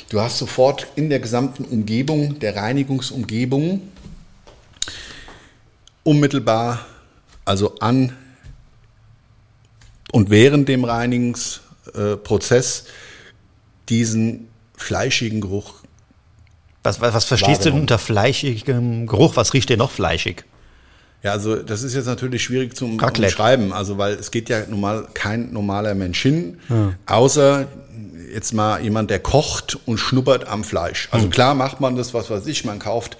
Du 0.08 0.20
hast 0.20 0.38
sofort 0.38 0.86
in 0.96 1.10
der 1.10 1.20
gesamten 1.20 1.64
Umgebung, 1.64 2.38
der 2.38 2.56
Reinigungsumgebung, 2.56 3.82
unmittelbar, 6.02 6.84
also 7.44 7.76
an 7.80 8.16
und 10.12 10.30
während 10.30 10.68
dem 10.68 10.84
Reinigungsprozess 10.84 12.84
diesen 13.88 14.48
fleischigen 14.76 15.40
Geruch. 15.40 15.74
Was, 16.82 17.00
was, 17.00 17.14
was 17.14 17.24
verstehst 17.24 17.64
du 17.64 17.70
denn 17.70 17.80
unter 17.80 17.98
fleischigem 17.98 19.06
Geruch? 19.06 19.36
Was 19.36 19.54
riecht 19.54 19.70
dir 19.70 19.76
noch 19.76 19.90
fleischig? 19.90 20.44
Ja, 21.24 21.32
also 21.32 21.56
das 21.56 21.82
ist 21.82 21.94
jetzt 21.94 22.06
natürlich 22.06 22.42
schwierig 22.42 22.76
zum 22.76 23.00
Raclette. 23.00 23.32
Umschreiben, 23.32 23.72
also 23.72 23.96
weil 23.98 24.12
es 24.14 24.30
geht 24.30 24.48
ja 24.50 24.60
normal 24.68 25.06
kein 25.14 25.52
normaler 25.52 25.94
Mensch 25.94 26.20
hin, 26.22 26.58
außer 27.06 27.66
jetzt 28.32 28.52
mal 28.52 28.82
jemand, 28.82 29.10
der 29.10 29.20
kocht 29.20 29.78
und 29.86 29.98
schnuppert 29.98 30.46
am 30.46 30.64
Fleisch. 30.64 31.08
Also 31.12 31.28
klar 31.28 31.54
macht 31.54 31.80
man 31.80 31.96
das, 31.96 32.12
was 32.14 32.28
weiß 32.30 32.46
ich, 32.46 32.64
man 32.64 32.78
kauft 32.78 33.16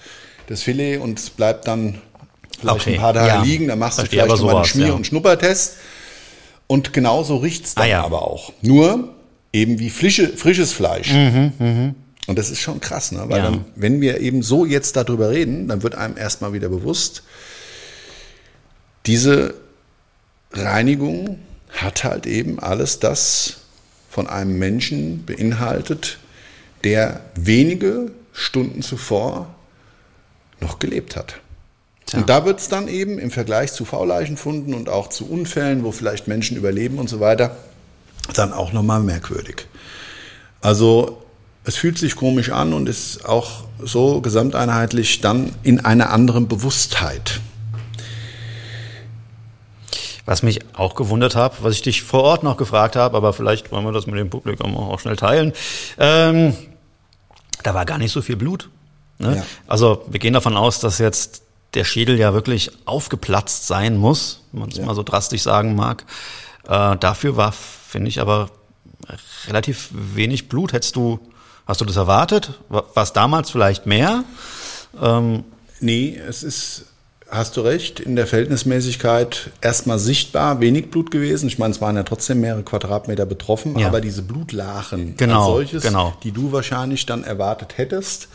das 0.47 0.61
Filet 0.61 0.97
und 0.99 1.17
es 1.19 1.29
bleibt 1.31 1.67
dann 1.67 1.99
vielleicht 2.59 2.75
Okay, 2.81 2.93
ein 2.95 2.99
paar 3.01 3.13
Tage 3.13 3.27
ja. 3.27 3.41
liegen, 3.43 3.67
dann 3.67 3.79
machst 3.79 3.97
du 3.99 4.05
vielleicht 4.05 4.29
aber 4.29 4.35
nochmal 4.39 4.55
einen 4.55 4.63
sowas, 4.65 4.69
Schmier- 4.69 4.87
ja. 4.87 4.93
und 4.93 5.07
Schnuppertest. 5.07 5.77
Und 6.67 6.93
genauso 6.93 7.37
riecht's 7.37 7.75
dann 7.75 7.83
Ah, 7.85 7.87
ja. 7.87 8.03
aber 8.03 8.21
auch. 8.27 8.51
Nur 8.61 9.09
eben 9.53 9.79
wie 9.79 9.89
frische, 9.89 10.29
frisches 10.29 10.73
Fleisch. 10.73 11.11
Und 11.11 11.95
das 12.39 12.49
ist 12.49 12.59
schon 12.59 12.79
krass, 12.81 13.11
ne? 13.11 13.19
weil 13.27 13.39
Mhm, 13.39 13.45
Ja. 13.45 13.51
dann, 13.51 13.65
wenn 13.75 14.01
wir 14.01 14.19
eben 14.19 14.41
so 14.43 14.65
jetzt 14.65 14.95
darüber 14.95 15.29
reden, 15.29 15.67
dann 15.67 15.81
wird 15.83 15.95
einem 15.95 16.17
erstmal 16.17 16.53
wieder 16.53 16.69
bewusst, 16.69 17.23
diese 19.05 19.53
Reinigung 20.51 21.39
hat 21.69 22.03
halt 22.03 22.25
eben 22.25 22.59
alles 22.59 22.99
das 22.99 23.57
von 24.09 24.27
einem 24.27 24.57
Menschen 24.57 25.25
beinhaltet, 25.25 26.19
der 26.83 27.21
wenige 27.35 28.11
Stunden 28.31 28.81
zuvor 28.81 29.53
noch 30.61 30.79
gelebt 30.79 31.15
hat. 31.15 31.35
Und 32.13 32.29
da 32.29 32.45
wird 32.45 32.59
es 32.59 32.69
dann 32.69 32.87
eben 32.87 33.17
im 33.17 33.31
Vergleich 33.31 33.73
zu 33.73 33.83
V-Leichenfunden 33.83 34.73
und 34.73 34.89
auch 34.89 35.09
zu 35.09 35.27
Unfällen, 35.27 35.83
wo 35.83 35.91
vielleicht 35.91 36.27
Menschen 36.27 36.55
überleben 36.55 36.99
und 36.99 37.09
so 37.09 37.19
weiter, 37.19 37.57
dann 38.33 38.53
auch 38.53 38.71
nochmal 38.71 39.01
merkwürdig. 39.01 39.67
Also 40.61 41.21
es 41.63 41.75
fühlt 41.75 41.97
sich 41.97 42.15
komisch 42.15 42.51
an 42.51 42.73
und 42.73 42.87
ist 42.87 43.25
auch 43.25 43.63
so 43.83 44.21
gesamteinheitlich 44.21 45.21
dann 45.21 45.51
in 45.63 45.83
einer 45.83 46.11
anderen 46.11 46.47
Bewusstheit. 46.47 47.41
Was 50.25 50.41
mich 50.41 50.59
auch 50.73 50.95
gewundert 50.95 51.35
hat, 51.35 51.63
was 51.63 51.73
ich 51.73 51.81
dich 51.83 52.01
vor 52.01 52.23
Ort 52.23 52.43
noch 52.43 52.57
gefragt 52.57 52.95
habe, 52.95 53.15
aber 53.15 53.31
vielleicht 53.33 53.71
wollen 53.71 53.85
wir 53.85 53.91
das 53.91 54.07
mit 54.07 54.15
dem 54.15 54.29
Publikum 54.29 54.75
auch 54.75 54.99
schnell 54.99 55.15
teilen. 55.15 55.53
Ähm, 55.99 56.55
da 57.61 57.73
war 57.73 57.85
gar 57.85 57.97
nicht 57.99 58.11
so 58.11 58.21
viel 58.21 58.35
Blut. 58.35 58.69
Ne? 59.19 59.37
Ja. 59.37 59.45
Also 59.67 60.03
wir 60.07 60.19
gehen 60.19 60.33
davon 60.33 60.57
aus, 60.57 60.79
dass 60.79 60.97
jetzt 60.97 61.43
der 61.75 61.83
Schädel 61.83 62.17
ja 62.17 62.33
wirklich 62.33 62.71
aufgeplatzt 62.85 63.67
sein 63.67 63.97
muss, 63.97 64.41
wenn 64.51 64.61
man 64.61 64.69
es 64.69 64.77
ja. 64.77 64.85
mal 64.85 64.95
so 64.95 65.03
drastisch 65.03 65.43
sagen 65.43 65.75
mag. 65.75 66.05
Äh, 66.67 66.97
dafür 66.97 67.37
war, 67.37 67.51
finde 67.51 68.09
ich, 68.09 68.19
aber 68.19 68.49
relativ 69.47 69.89
wenig 69.91 70.49
Blut. 70.49 70.73
Hättest 70.73 70.95
du, 70.95 71.19
hast 71.67 71.81
du 71.81 71.85
das 71.85 71.95
erwartet? 71.95 72.59
War 72.69 72.85
es 72.95 73.13
damals 73.13 73.51
vielleicht 73.51 73.85
mehr? 73.85 74.23
Ähm, 75.01 75.43
nee, 75.79 76.15
es 76.15 76.43
ist 76.43 76.85
hast 77.35 77.57
du 77.57 77.61
recht, 77.61 77.99
in 77.99 78.15
der 78.15 78.27
Verhältnismäßigkeit 78.27 79.51
erstmal 79.61 79.99
sichtbar 79.99 80.59
wenig 80.59 80.91
Blut 80.91 81.11
gewesen. 81.11 81.47
Ich 81.47 81.59
meine, 81.59 81.73
es 81.73 81.81
waren 81.81 81.95
ja 81.95 82.03
trotzdem 82.03 82.41
mehrere 82.41 82.63
Quadratmeter 82.63 83.25
betroffen, 83.25 83.77
ja. 83.77 83.87
aber 83.87 84.01
diese 84.01 84.21
Blutlachen 84.21 85.15
genau, 85.17 85.45
als 85.45 85.69
solches, 85.69 85.83
genau. 85.83 86.13
die 86.23 86.31
du 86.31 86.51
wahrscheinlich 86.51 87.05
dann 87.05 87.23
erwartet 87.23 87.77
hättest, 87.77 88.27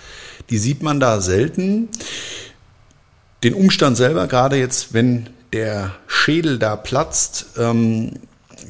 die 0.50 0.58
sieht 0.58 0.82
man 0.82 1.00
da 1.00 1.20
selten. 1.20 1.88
Den 3.42 3.54
Umstand 3.54 3.96
selber, 3.96 4.26
gerade 4.26 4.56
jetzt, 4.56 4.92
wenn 4.92 5.30
der 5.52 5.94
Schädel 6.06 6.58
da 6.58 6.76
platzt, 6.76 7.46
ähm, 7.58 8.12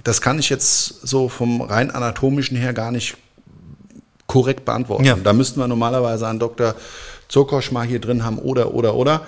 das 0.04 0.20
kann 0.20 0.38
ich 0.38 0.48
jetzt 0.48 1.06
so 1.06 1.28
vom 1.28 1.60
rein 1.60 1.90
anatomischen 1.90 2.56
her 2.56 2.72
gar 2.72 2.90
nicht 2.90 3.16
korrekt 4.26 4.64
beantworten. 4.64 5.04
Ja. 5.04 5.16
Da 5.16 5.32
müssten 5.32 5.58
wir 5.58 5.66
normalerweise 5.66 6.28
einen 6.28 6.38
Dr. 6.38 6.74
Zokosch 7.28 7.72
mal 7.72 7.86
hier 7.86 8.00
drin 8.00 8.24
haben 8.24 8.38
oder, 8.38 8.74
oder, 8.74 8.94
oder. 8.94 9.22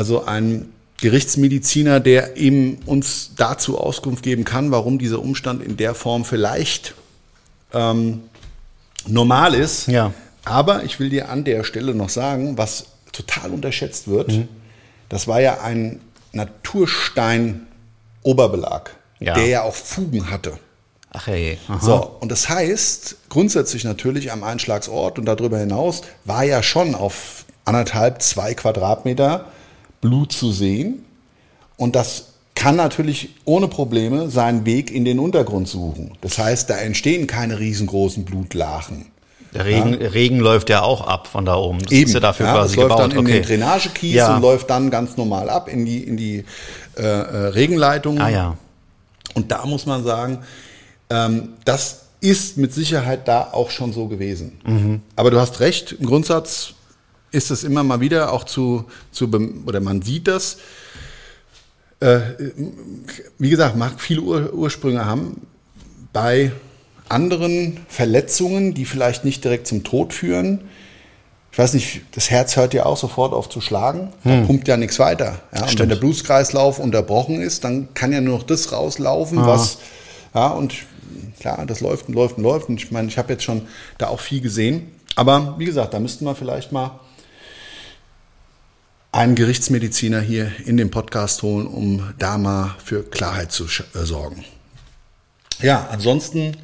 Also 0.00 0.24
ein 0.24 0.72
Gerichtsmediziner, 1.02 2.00
der 2.00 2.38
eben 2.38 2.78
uns 2.86 3.32
dazu 3.36 3.78
Auskunft 3.78 4.22
geben 4.22 4.44
kann, 4.44 4.70
warum 4.70 4.98
dieser 4.98 5.20
Umstand 5.20 5.62
in 5.62 5.76
der 5.76 5.94
Form 5.94 6.24
vielleicht 6.24 6.94
ähm, 7.74 8.22
normal 9.06 9.52
ist. 9.52 9.88
Ja. 9.88 10.14
Aber 10.46 10.84
ich 10.84 10.98
will 11.00 11.10
dir 11.10 11.28
an 11.28 11.44
der 11.44 11.64
Stelle 11.64 11.94
noch 11.94 12.08
sagen, 12.08 12.56
was 12.56 12.86
total 13.12 13.50
unterschätzt 13.50 14.08
wird, 14.08 14.28
mhm. 14.28 14.48
das 15.10 15.28
war 15.28 15.42
ja 15.42 15.60
ein 15.60 16.00
Naturstein-Oberbelag, 16.32 18.92
ja. 19.18 19.34
der 19.34 19.46
ja 19.48 19.64
auch 19.64 19.74
Fugen 19.74 20.30
hatte. 20.30 20.58
Ach 21.12 21.26
hey. 21.26 21.58
Aha. 21.68 21.78
So, 21.78 22.16
und 22.20 22.32
das 22.32 22.48
heißt, 22.48 23.16
grundsätzlich 23.28 23.84
natürlich 23.84 24.32
am 24.32 24.44
Einschlagsort 24.44 25.18
und 25.18 25.26
darüber 25.26 25.58
hinaus 25.58 26.00
war 26.24 26.44
ja 26.44 26.62
schon 26.62 26.94
auf 26.94 27.44
anderthalb, 27.66 28.22
zwei 28.22 28.54
Quadratmeter 28.54 29.44
Blut 30.00 30.32
zu 30.32 30.52
sehen. 30.52 31.04
Und 31.76 31.96
das 31.96 32.26
kann 32.54 32.76
natürlich 32.76 33.30
ohne 33.44 33.68
Probleme 33.68 34.28
seinen 34.28 34.66
Weg 34.66 34.90
in 34.90 35.04
den 35.04 35.18
Untergrund 35.18 35.68
suchen. 35.68 36.12
Das 36.20 36.38
heißt, 36.38 36.68
da 36.68 36.76
entstehen 36.76 37.26
keine 37.26 37.58
riesengroßen 37.58 38.24
Blutlachen. 38.24 39.06
Der 39.54 39.64
Regen, 39.64 40.00
ja. 40.00 40.08
Regen 40.08 40.38
läuft 40.38 40.70
ja 40.70 40.82
auch 40.82 41.06
ab 41.06 41.26
von 41.26 41.44
da 41.44 41.56
oben. 41.56 41.80
Das 41.80 41.90
Eben. 41.90 42.06
ist 42.06 42.14
ja 42.14 42.20
dafür 42.20 42.46
ja, 42.46 42.52
quasi 42.52 42.76
das 42.76 42.76
läuft 42.76 42.88
gebaut. 42.90 43.00
dann 43.00 43.10
in 43.12 43.18
okay. 43.18 43.40
den 43.40 43.60
Drainagekies 43.60 44.14
ja. 44.14 44.36
und 44.36 44.42
läuft 44.42 44.70
dann 44.70 44.90
ganz 44.90 45.16
normal 45.16 45.50
ab 45.50 45.68
in 45.68 45.84
die, 45.84 46.04
in 46.04 46.16
die 46.16 46.44
äh, 46.96 47.02
äh, 47.02 47.36
Regenleitung. 47.48 48.20
Ah 48.20 48.28
ja. 48.28 48.56
Und 49.34 49.50
da 49.50 49.64
muss 49.66 49.86
man 49.86 50.04
sagen, 50.04 50.38
ähm, 51.08 51.50
das 51.64 52.02
ist 52.20 52.58
mit 52.58 52.74
Sicherheit 52.74 53.26
da 53.26 53.48
auch 53.52 53.70
schon 53.70 53.92
so 53.92 54.06
gewesen. 54.06 54.60
Mhm. 54.64 55.00
Aber 55.16 55.30
du 55.30 55.40
hast 55.40 55.60
recht, 55.60 55.92
im 55.92 56.06
Grundsatz 56.06 56.74
ist 57.32 57.50
es 57.50 57.64
immer 57.64 57.84
mal 57.84 58.00
wieder 58.00 58.32
auch 58.32 58.44
zu, 58.44 58.84
zu 59.12 59.30
oder 59.66 59.80
man 59.80 60.02
sieht 60.02 60.28
das. 60.28 60.58
Äh, 62.00 62.20
wie 63.38 63.50
gesagt, 63.50 63.76
mag 63.76 64.00
viele 64.00 64.22
Ur 64.22 64.52
Ursprünge 64.52 65.04
haben. 65.04 65.46
Bei 66.12 66.52
anderen 67.08 67.78
Verletzungen, 67.88 68.74
die 68.74 68.84
vielleicht 68.84 69.24
nicht 69.24 69.44
direkt 69.44 69.66
zum 69.66 69.84
Tod 69.84 70.12
führen, 70.12 70.60
ich 71.52 71.58
weiß 71.58 71.74
nicht, 71.74 72.02
das 72.12 72.30
Herz 72.30 72.56
hört 72.56 72.74
ja 72.74 72.86
auch 72.86 72.96
sofort 72.96 73.32
auf 73.32 73.48
zu 73.48 73.60
schlagen, 73.60 74.12
da 74.22 74.30
hm. 74.30 74.46
pumpt 74.46 74.68
ja 74.68 74.76
nichts 74.76 74.98
weiter. 75.00 75.40
Ja? 75.54 75.64
Und 75.64 75.78
wenn 75.80 75.88
der 75.88 75.96
Blutkreislauf 75.96 76.78
unterbrochen 76.78 77.42
ist, 77.42 77.64
dann 77.64 77.92
kann 77.94 78.12
ja 78.12 78.20
nur 78.20 78.38
noch 78.38 78.44
das 78.44 78.72
rauslaufen, 78.72 79.38
ah. 79.38 79.46
was, 79.48 79.78
ja, 80.32 80.48
und 80.48 80.74
klar, 81.40 81.66
das 81.66 81.80
läuft 81.80 82.08
und 82.08 82.14
läuft 82.14 82.36
und 82.38 82.44
läuft. 82.44 82.68
Und 82.68 82.80
ich 82.80 82.92
meine, 82.92 83.08
ich 83.08 83.18
habe 83.18 83.32
jetzt 83.32 83.42
schon 83.42 83.62
da 83.98 84.08
auch 84.08 84.20
viel 84.20 84.40
gesehen. 84.40 84.92
Aber 85.16 85.56
wie 85.58 85.64
gesagt, 85.64 85.92
da 85.92 85.98
müssten 85.98 86.24
wir 86.24 86.36
vielleicht 86.36 86.70
mal 86.70 87.00
einen 89.12 89.34
Gerichtsmediziner 89.34 90.20
hier 90.20 90.52
in 90.66 90.76
den 90.76 90.90
Podcast 90.90 91.42
holen, 91.42 91.66
um 91.66 92.14
da 92.18 92.38
mal 92.38 92.76
für 92.84 93.02
Klarheit 93.02 93.52
zu 93.52 93.64
äh, 93.64 94.04
sorgen. 94.04 94.44
Ja, 95.60 95.88
ansonsten 95.90 96.56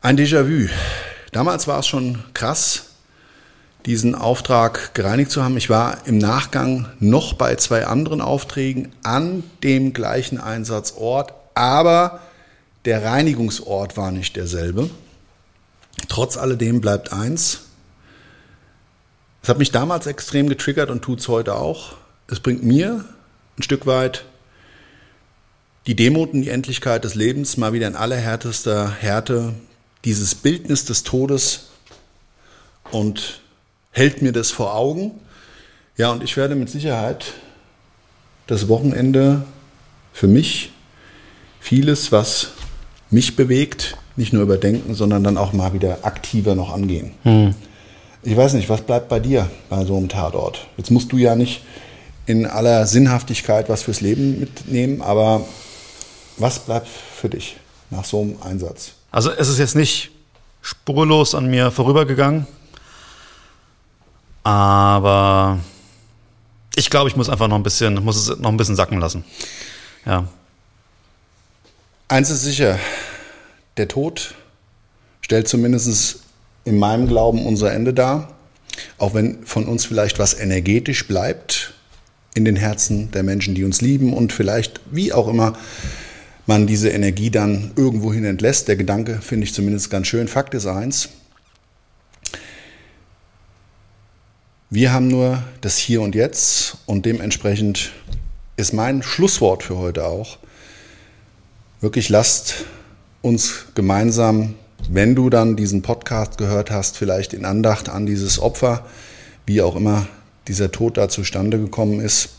ein 0.00 0.16
Déjà-vu. 0.16 0.68
Damals 1.32 1.68
war 1.68 1.80
es 1.80 1.86
schon 1.86 2.24
krass, 2.32 2.86
diesen 3.86 4.14
Auftrag 4.14 4.94
gereinigt 4.94 5.30
zu 5.30 5.44
haben. 5.44 5.56
Ich 5.56 5.70
war 5.70 6.06
im 6.06 6.18
Nachgang 6.18 6.88
noch 6.98 7.34
bei 7.34 7.54
zwei 7.56 7.86
anderen 7.86 8.20
Aufträgen 8.20 8.92
an 9.02 9.42
dem 9.62 9.92
gleichen 9.92 10.38
Einsatzort, 10.38 11.34
aber 11.54 12.20
der 12.86 13.04
Reinigungsort 13.04 13.96
war 13.96 14.10
nicht 14.10 14.36
derselbe. 14.36 14.90
Trotz 16.08 16.36
alledem 16.36 16.80
bleibt 16.80 17.12
eins, 17.12 17.69
es 19.42 19.48
hat 19.48 19.58
mich 19.58 19.70
damals 19.70 20.06
extrem 20.06 20.48
getriggert 20.48 20.90
und 20.90 21.02
tut 21.02 21.20
es 21.20 21.28
heute 21.28 21.56
auch. 21.56 21.94
Es 22.28 22.40
bringt 22.40 22.62
mir 22.62 23.04
ein 23.58 23.62
Stück 23.62 23.86
weit 23.86 24.24
die 25.86 25.96
Demut 25.96 26.34
und 26.34 26.42
die 26.42 26.50
Endlichkeit 26.50 27.04
des 27.04 27.14
Lebens 27.14 27.56
mal 27.56 27.72
wieder 27.72 27.86
in 27.86 27.96
allerhärtester 27.96 28.90
Härte, 28.90 29.54
dieses 30.04 30.34
Bildnis 30.34 30.84
des 30.84 31.02
Todes 31.02 31.70
und 32.90 33.40
hält 33.90 34.22
mir 34.22 34.32
das 34.32 34.50
vor 34.50 34.74
Augen. 34.74 35.12
Ja, 35.96 36.10
und 36.12 36.22
ich 36.22 36.36
werde 36.36 36.54
mit 36.54 36.70
Sicherheit 36.70 37.32
das 38.46 38.68
Wochenende 38.68 39.44
für 40.12 40.26
mich 40.26 40.72
vieles, 41.60 42.12
was 42.12 42.52
mich 43.10 43.36
bewegt, 43.36 43.96
nicht 44.16 44.32
nur 44.32 44.42
überdenken, 44.42 44.94
sondern 44.94 45.24
dann 45.24 45.36
auch 45.36 45.52
mal 45.52 45.72
wieder 45.72 45.98
aktiver 46.02 46.54
noch 46.54 46.72
angehen. 46.72 47.12
Hm. 47.22 47.54
Ich 48.22 48.36
weiß 48.36 48.52
nicht, 48.52 48.68
was 48.68 48.82
bleibt 48.82 49.08
bei 49.08 49.18
dir 49.18 49.50
bei 49.70 49.84
so 49.84 49.96
einem 49.96 50.08
Tatort? 50.08 50.66
Jetzt 50.76 50.90
musst 50.90 51.10
du 51.10 51.16
ja 51.16 51.34
nicht 51.34 51.62
in 52.26 52.46
aller 52.46 52.86
Sinnhaftigkeit 52.86 53.68
was 53.68 53.82
fürs 53.82 54.02
Leben 54.02 54.38
mitnehmen, 54.38 55.00
aber 55.00 55.46
was 56.36 56.58
bleibt 56.58 56.86
für 56.88 57.30
dich 57.30 57.56
nach 57.88 58.04
so 58.04 58.20
einem 58.20 58.36
Einsatz? 58.42 58.92
Also 59.10 59.30
es 59.30 59.48
ist 59.48 59.58
jetzt 59.58 59.74
nicht 59.74 60.10
spurlos 60.60 61.34
an 61.34 61.50
mir 61.50 61.70
vorübergegangen, 61.70 62.46
aber 64.44 65.58
ich 66.76 66.90
glaube, 66.90 67.08
ich 67.08 67.16
muss 67.16 67.30
einfach 67.30 67.48
noch 67.48 67.56
ein 67.56 67.62
bisschen, 67.62 67.94
muss 68.04 68.16
es 68.16 68.38
noch 68.38 68.50
ein 68.50 68.56
bisschen 68.56 68.76
sacken 68.76 69.00
lassen. 69.00 69.24
Ja. 70.04 70.26
Eins 72.08 72.28
ist 72.28 72.42
sicher, 72.42 72.78
der 73.78 73.88
Tod 73.88 74.34
stellt 75.22 75.48
zumindest 75.48 76.20
in 76.64 76.78
meinem 76.78 77.08
Glauben 77.08 77.46
unser 77.46 77.72
Ende 77.72 77.94
dar. 77.94 78.34
Auch 78.98 79.14
wenn 79.14 79.44
von 79.44 79.66
uns 79.66 79.84
vielleicht 79.84 80.18
was 80.18 80.34
energetisch 80.34 81.06
bleibt 81.06 81.74
in 82.34 82.44
den 82.44 82.56
Herzen 82.56 83.10
der 83.10 83.22
Menschen, 83.22 83.54
die 83.54 83.64
uns 83.64 83.80
lieben 83.80 84.12
und 84.12 84.32
vielleicht, 84.32 84.80
wie 84.90 85.12
auch 85.12 85.28
immer, 85.28 85.54
man 86.46 86.66
diese 86.66 86.90
Energie 86.90 87.30
dann 87.30 87.72
irgendwohin 87.76 88.24
entlässt. 88.24 88.68
Der 88.68 88.76
Gedanke 88.76 89.20
finde 89.20 89.44
ich 89.44 89.54
zumindest 89.54 89.90
ganz 89.90 90.06
schön. 90.06 90.28
Fakt 90.28 90.54
ist 90.54 90.66
eins. 90.66 91.10
Wir 94.68 94.92
haben 94.92 95.08
nur 95.08 95.42
das 95.60 95.78
Hier 95.78 96.00
und 96.00 96.14
Jetzt 96.14 96.76
und 96.86 97.04
dementsprechend 97.04 97.90
ist 98.56 98.72
mein 98.72 99.02
Schlusswort 99.02 99.64
für 99.64 99.78
heute 99.78 100.06
auch, 100.06 100.38
wirklich 101.80 102.08
lasst 102.08 102.66
uns 103.22 103.66
gemeinsam 103.74 104.54
wenn 104.88 105.14
du 105.14 105.30
dann 105.30 105.56
diesen 105.56 105.82
Podcast 105.82 106.38
gehört 106.38 106.70
hast, 106.70 106.96
vielleicht 106.96 107.32
in 107.32 107.44
Andacht 107.44 107.88
an 107.88 108.06
dieses 108.06 108.38
Opfer, 108.38 108.86
wie 109.46 109.62
auch 109.62 109.76
immer 109.76 110.06
dieser 110.48 110.72
Tod 110.72 110.96
da 110.96 111.08
zustande 111.08 111.58
gekommen 111.58 112.00
ist, 112.00 112.30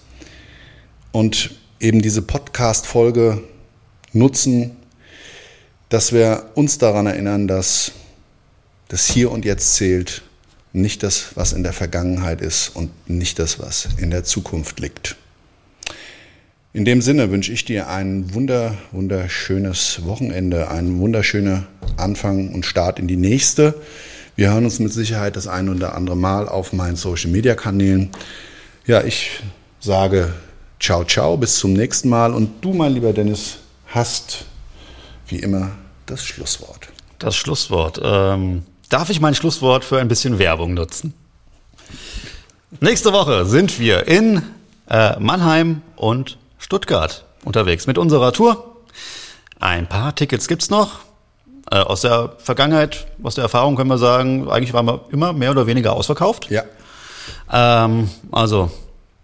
und 1.11 1.51
eben 1.79 2.01
diese 2.01 2.21
Podcast-Folge 2.21 3.43
nutzen, 4.13 4.77
dass 5.89 6.13
wir 6.13 6.51
uns 6.55 6.77
daran 6.77 7.05
erinnern, 7.05 7.47
dass 7.47 7.91
das 8.87 9.07
Hier 9.07 9.31
und 9.31 9.45
Jetzt 9.45 9.75
zählt, 9.75 10.23
nicht 10.73 11.03
das, 11.03 11.35
was 11.35 11.51
in 11.51 11.63
der 11.63 11.73
Vergangenheit 11.73 12.41
ist 12.41 12.69
und 12.69 13.09
nicht 13.09 13.39
das, 13.39 13.59
was 13.59 13.89
in 13.97 14.09
der 14.09 14.23
Zukunft 14.23 14.79
liegt. 14.79 15.17
In 16.73 16.85
dem 16.85 17.01
Sinne 17.01 17.31
wünsche 17.31 17.51
ich 17.51 17.65
dir 17.65 17.89
ein 17.89 18.33
wunder, 18.33 18.77
wunderschönes 18.93 20.05
Wochenende, 20.05 20.69
einen 20.69 20.99
wunderschönen 20.99 21.67
Anfang 21.97 22.53
und 22.53 22.65
Start 22.65 22.97
in 22.97 23.09
die 23.09 23.17
nächste. 23.17 23.73
Wir 24.37 24.53
hören 24.53 24.63
uns 24.63 24.79
mit 24.79 24.93
Sicherheit 24.93 25.35
das 25.35 25.47
ein 25.47 25.67
oder 25.67 25.95
andere 25.95 26.15
Mal 26.15 26.47
auf 26.47 26.71
meinen 26.71 26.95
Social 26.95 27.29
Media 27.29 27.55
Kanälen. 27.55 28.11
Ja, 28.87 29.03
ich 29.03 29.41
sage 29.81 30.33
ciao, 30.79 31.03
ciao, 31.03 31.35
bis 31.35 31.59
zum 31.59 31.73
nächsten 31.73 32.07
Mal. 32.07 32.33
Und 32.33 32.63
du, 32.63 32.71
mein 32.71 32.93
lieber 32.93 33.11
Dennis, 33.11 33.57
hast 33.87 34.45
wie 35.27 35.39
immer 35.39 35.71
das 36.05 36.23
Schlusswort. 36.23 36.87
Das 37.19 37.35
Schlusswort. 37.35 37.99
Ähm, 38.01 38.63
darf 38.87 39.09
ich 39.09 39.19
mein 39.19 39.35
Schlusswort 39.35 39.83
für 39.83 39.99
ein 39.99 40.07
bisschen 40.07 40.39
Werbung 40.39 40.73
nutzen? 40.73 41.13
Nächste 42.79 43.11
Woche 43.11 43.45
sind 43.45 43.77
wir 43.77 44.07
in 44.07 44.41
äh, 44.89 45.19
Mannheim 45.19 45.81
und 45.97 46.37
Stuttgart 46.71 47.25
unterwegs 47.43 47.85
mit 47.85 47.97
unserer 47.97 48.31
Tour. 48.31 48.77
Ein 49.59 49.87
paar 49.87 50.15
Tickets 50.15 50.47
gibt's 50.47 50.69
noch. 50.69 50.99
Äh, 51.69 51.79
aus 51.79 51.99
der 51.99 52.31
Vergangenheit, 52.37 53.07
aus 53.21 53.35
der 53.35 53.41
Erfahrung 53.41 53.75
können 53.75 53.89
wir 53.89 53.97
sagen, 53.97 54.49
eigentlich 54.49 54.71
waren 54.71 54.85
wir 54.85 55.01
immer 55.11 55.33
mehr 55.33 55.51
oder 55.51 55.67
weniger 55.67 55.91
ausverkauft. 55.91 56.49
Ja. 56.49 56.63
Ähm, 57.51 58.09
also, 58.31 58.71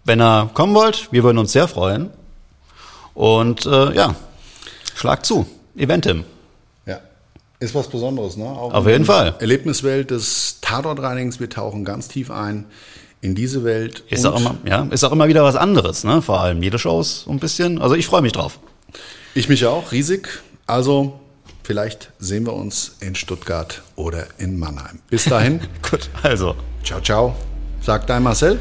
wenn 0.04 0.20
ihr 0.20 0.50
kommen 0.52 0.74
wollt, 0.74 1.10
wir 1.10 1.22
würden 1.22 1.38
uns 1.38 1.52
sehr 1.52 1.68
freuen. 1.68 2.10
Und 3.14 3.64
äh, 3.64 3.94
ja, 3.94 4.14
schlag 4.94 5.24
zu. 5.24 5.46
Eventim. 5.74 6.24
Ja. 6.84 7.00
Ist 7.60 7.74
was 7.74 7.88
Besonderes, 7.88 8.36
ne? 8.36 8.44
Auch 8.44 8.74
Auf 8.74 8.86
jeden 8.86 9.06
Fall. 9.06 9.36
Erlebniswelt 9.38 10.10
des 10.10 10.60
Tatortreinigens. 10.60 11.40
Wir 11.40 11.48
tauchen 11.48 11.86
ganz 11.86 12.08
tief 12.08 12.30
ein 12.30 12.66
in 13.20 13.34
diese 13.34 13.64
Welt. 13.64 14.04
Ist 14.08 14.24
auch 14.26 14.38
immer, 14.38 14.54
ja, 14.64 14.86
ist 14.90 15.04
auch 15.04 15.12
immer 15.12 15.28
wieder 15.28 15.42
was 15.44 15.56
anderes, 15.56 16.04
ne? 16.04 16.22
Vor 16.22 16.40
allem 16.40 16.62
jede 16.62 16.78
Show 16.78 17.00
ist 17.00 17.22
so 17.22 17.30
ein 17.30 17.38
bisschen. 17.38 17.80
Also 17.80 17.94
ich 17.94 18.06
freue 18.06 18.22
mich 18.22 18.32
drauf. 18.32 18.58
Ich 19.34 19.48
mich 19.48 19.66
auch, 19.66 19.92
riesig. 19.92 20.28
Also, 20.66 21.18
vielleicht 21.62 22.10
sehen 22.18 22.46
wir 22.46 22.54
uns 22.54 22.96
in 23.00 23.14
Stuttgart 23.14 23.82
oder 23.96 24.26
in 24.38 24.58
Mannheim. 24.58 25.00
Bis 25.10 25.24
dahin, 25.24 25.60
Gut, 25.90 26.08
also. 26.22 26.54
ciao, 26.82 27.00
ciao. 27.00 27.34
Sagt 27.80 28.10
dein 28.10 28.22
Marcel. 28.22 28.58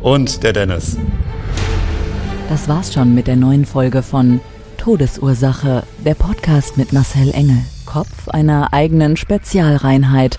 Und 0.00 0.42
der 0.42 0.52
Dennis. 0.52 0.96
Das 2.48 2.68
war's 2.68 2.94
schon 2.94 3.14
mit 3.14 3.26
der 3.26 3.36
neuen 3.36 3.64
Folge 3.64 4.02
von 4.02 4.40
Todesursache, 4.78 5.82
der 6.04 6.14
Podcast 6.14 6.76
mit 6.76 6.92
Marcel 6.92 7.32
Engel, 7.32 7.58
Kopf 7.86 8.28
einer 8.28 8.72
eigenen 8.72 9.16
Spezialreinheit 9.16 10.38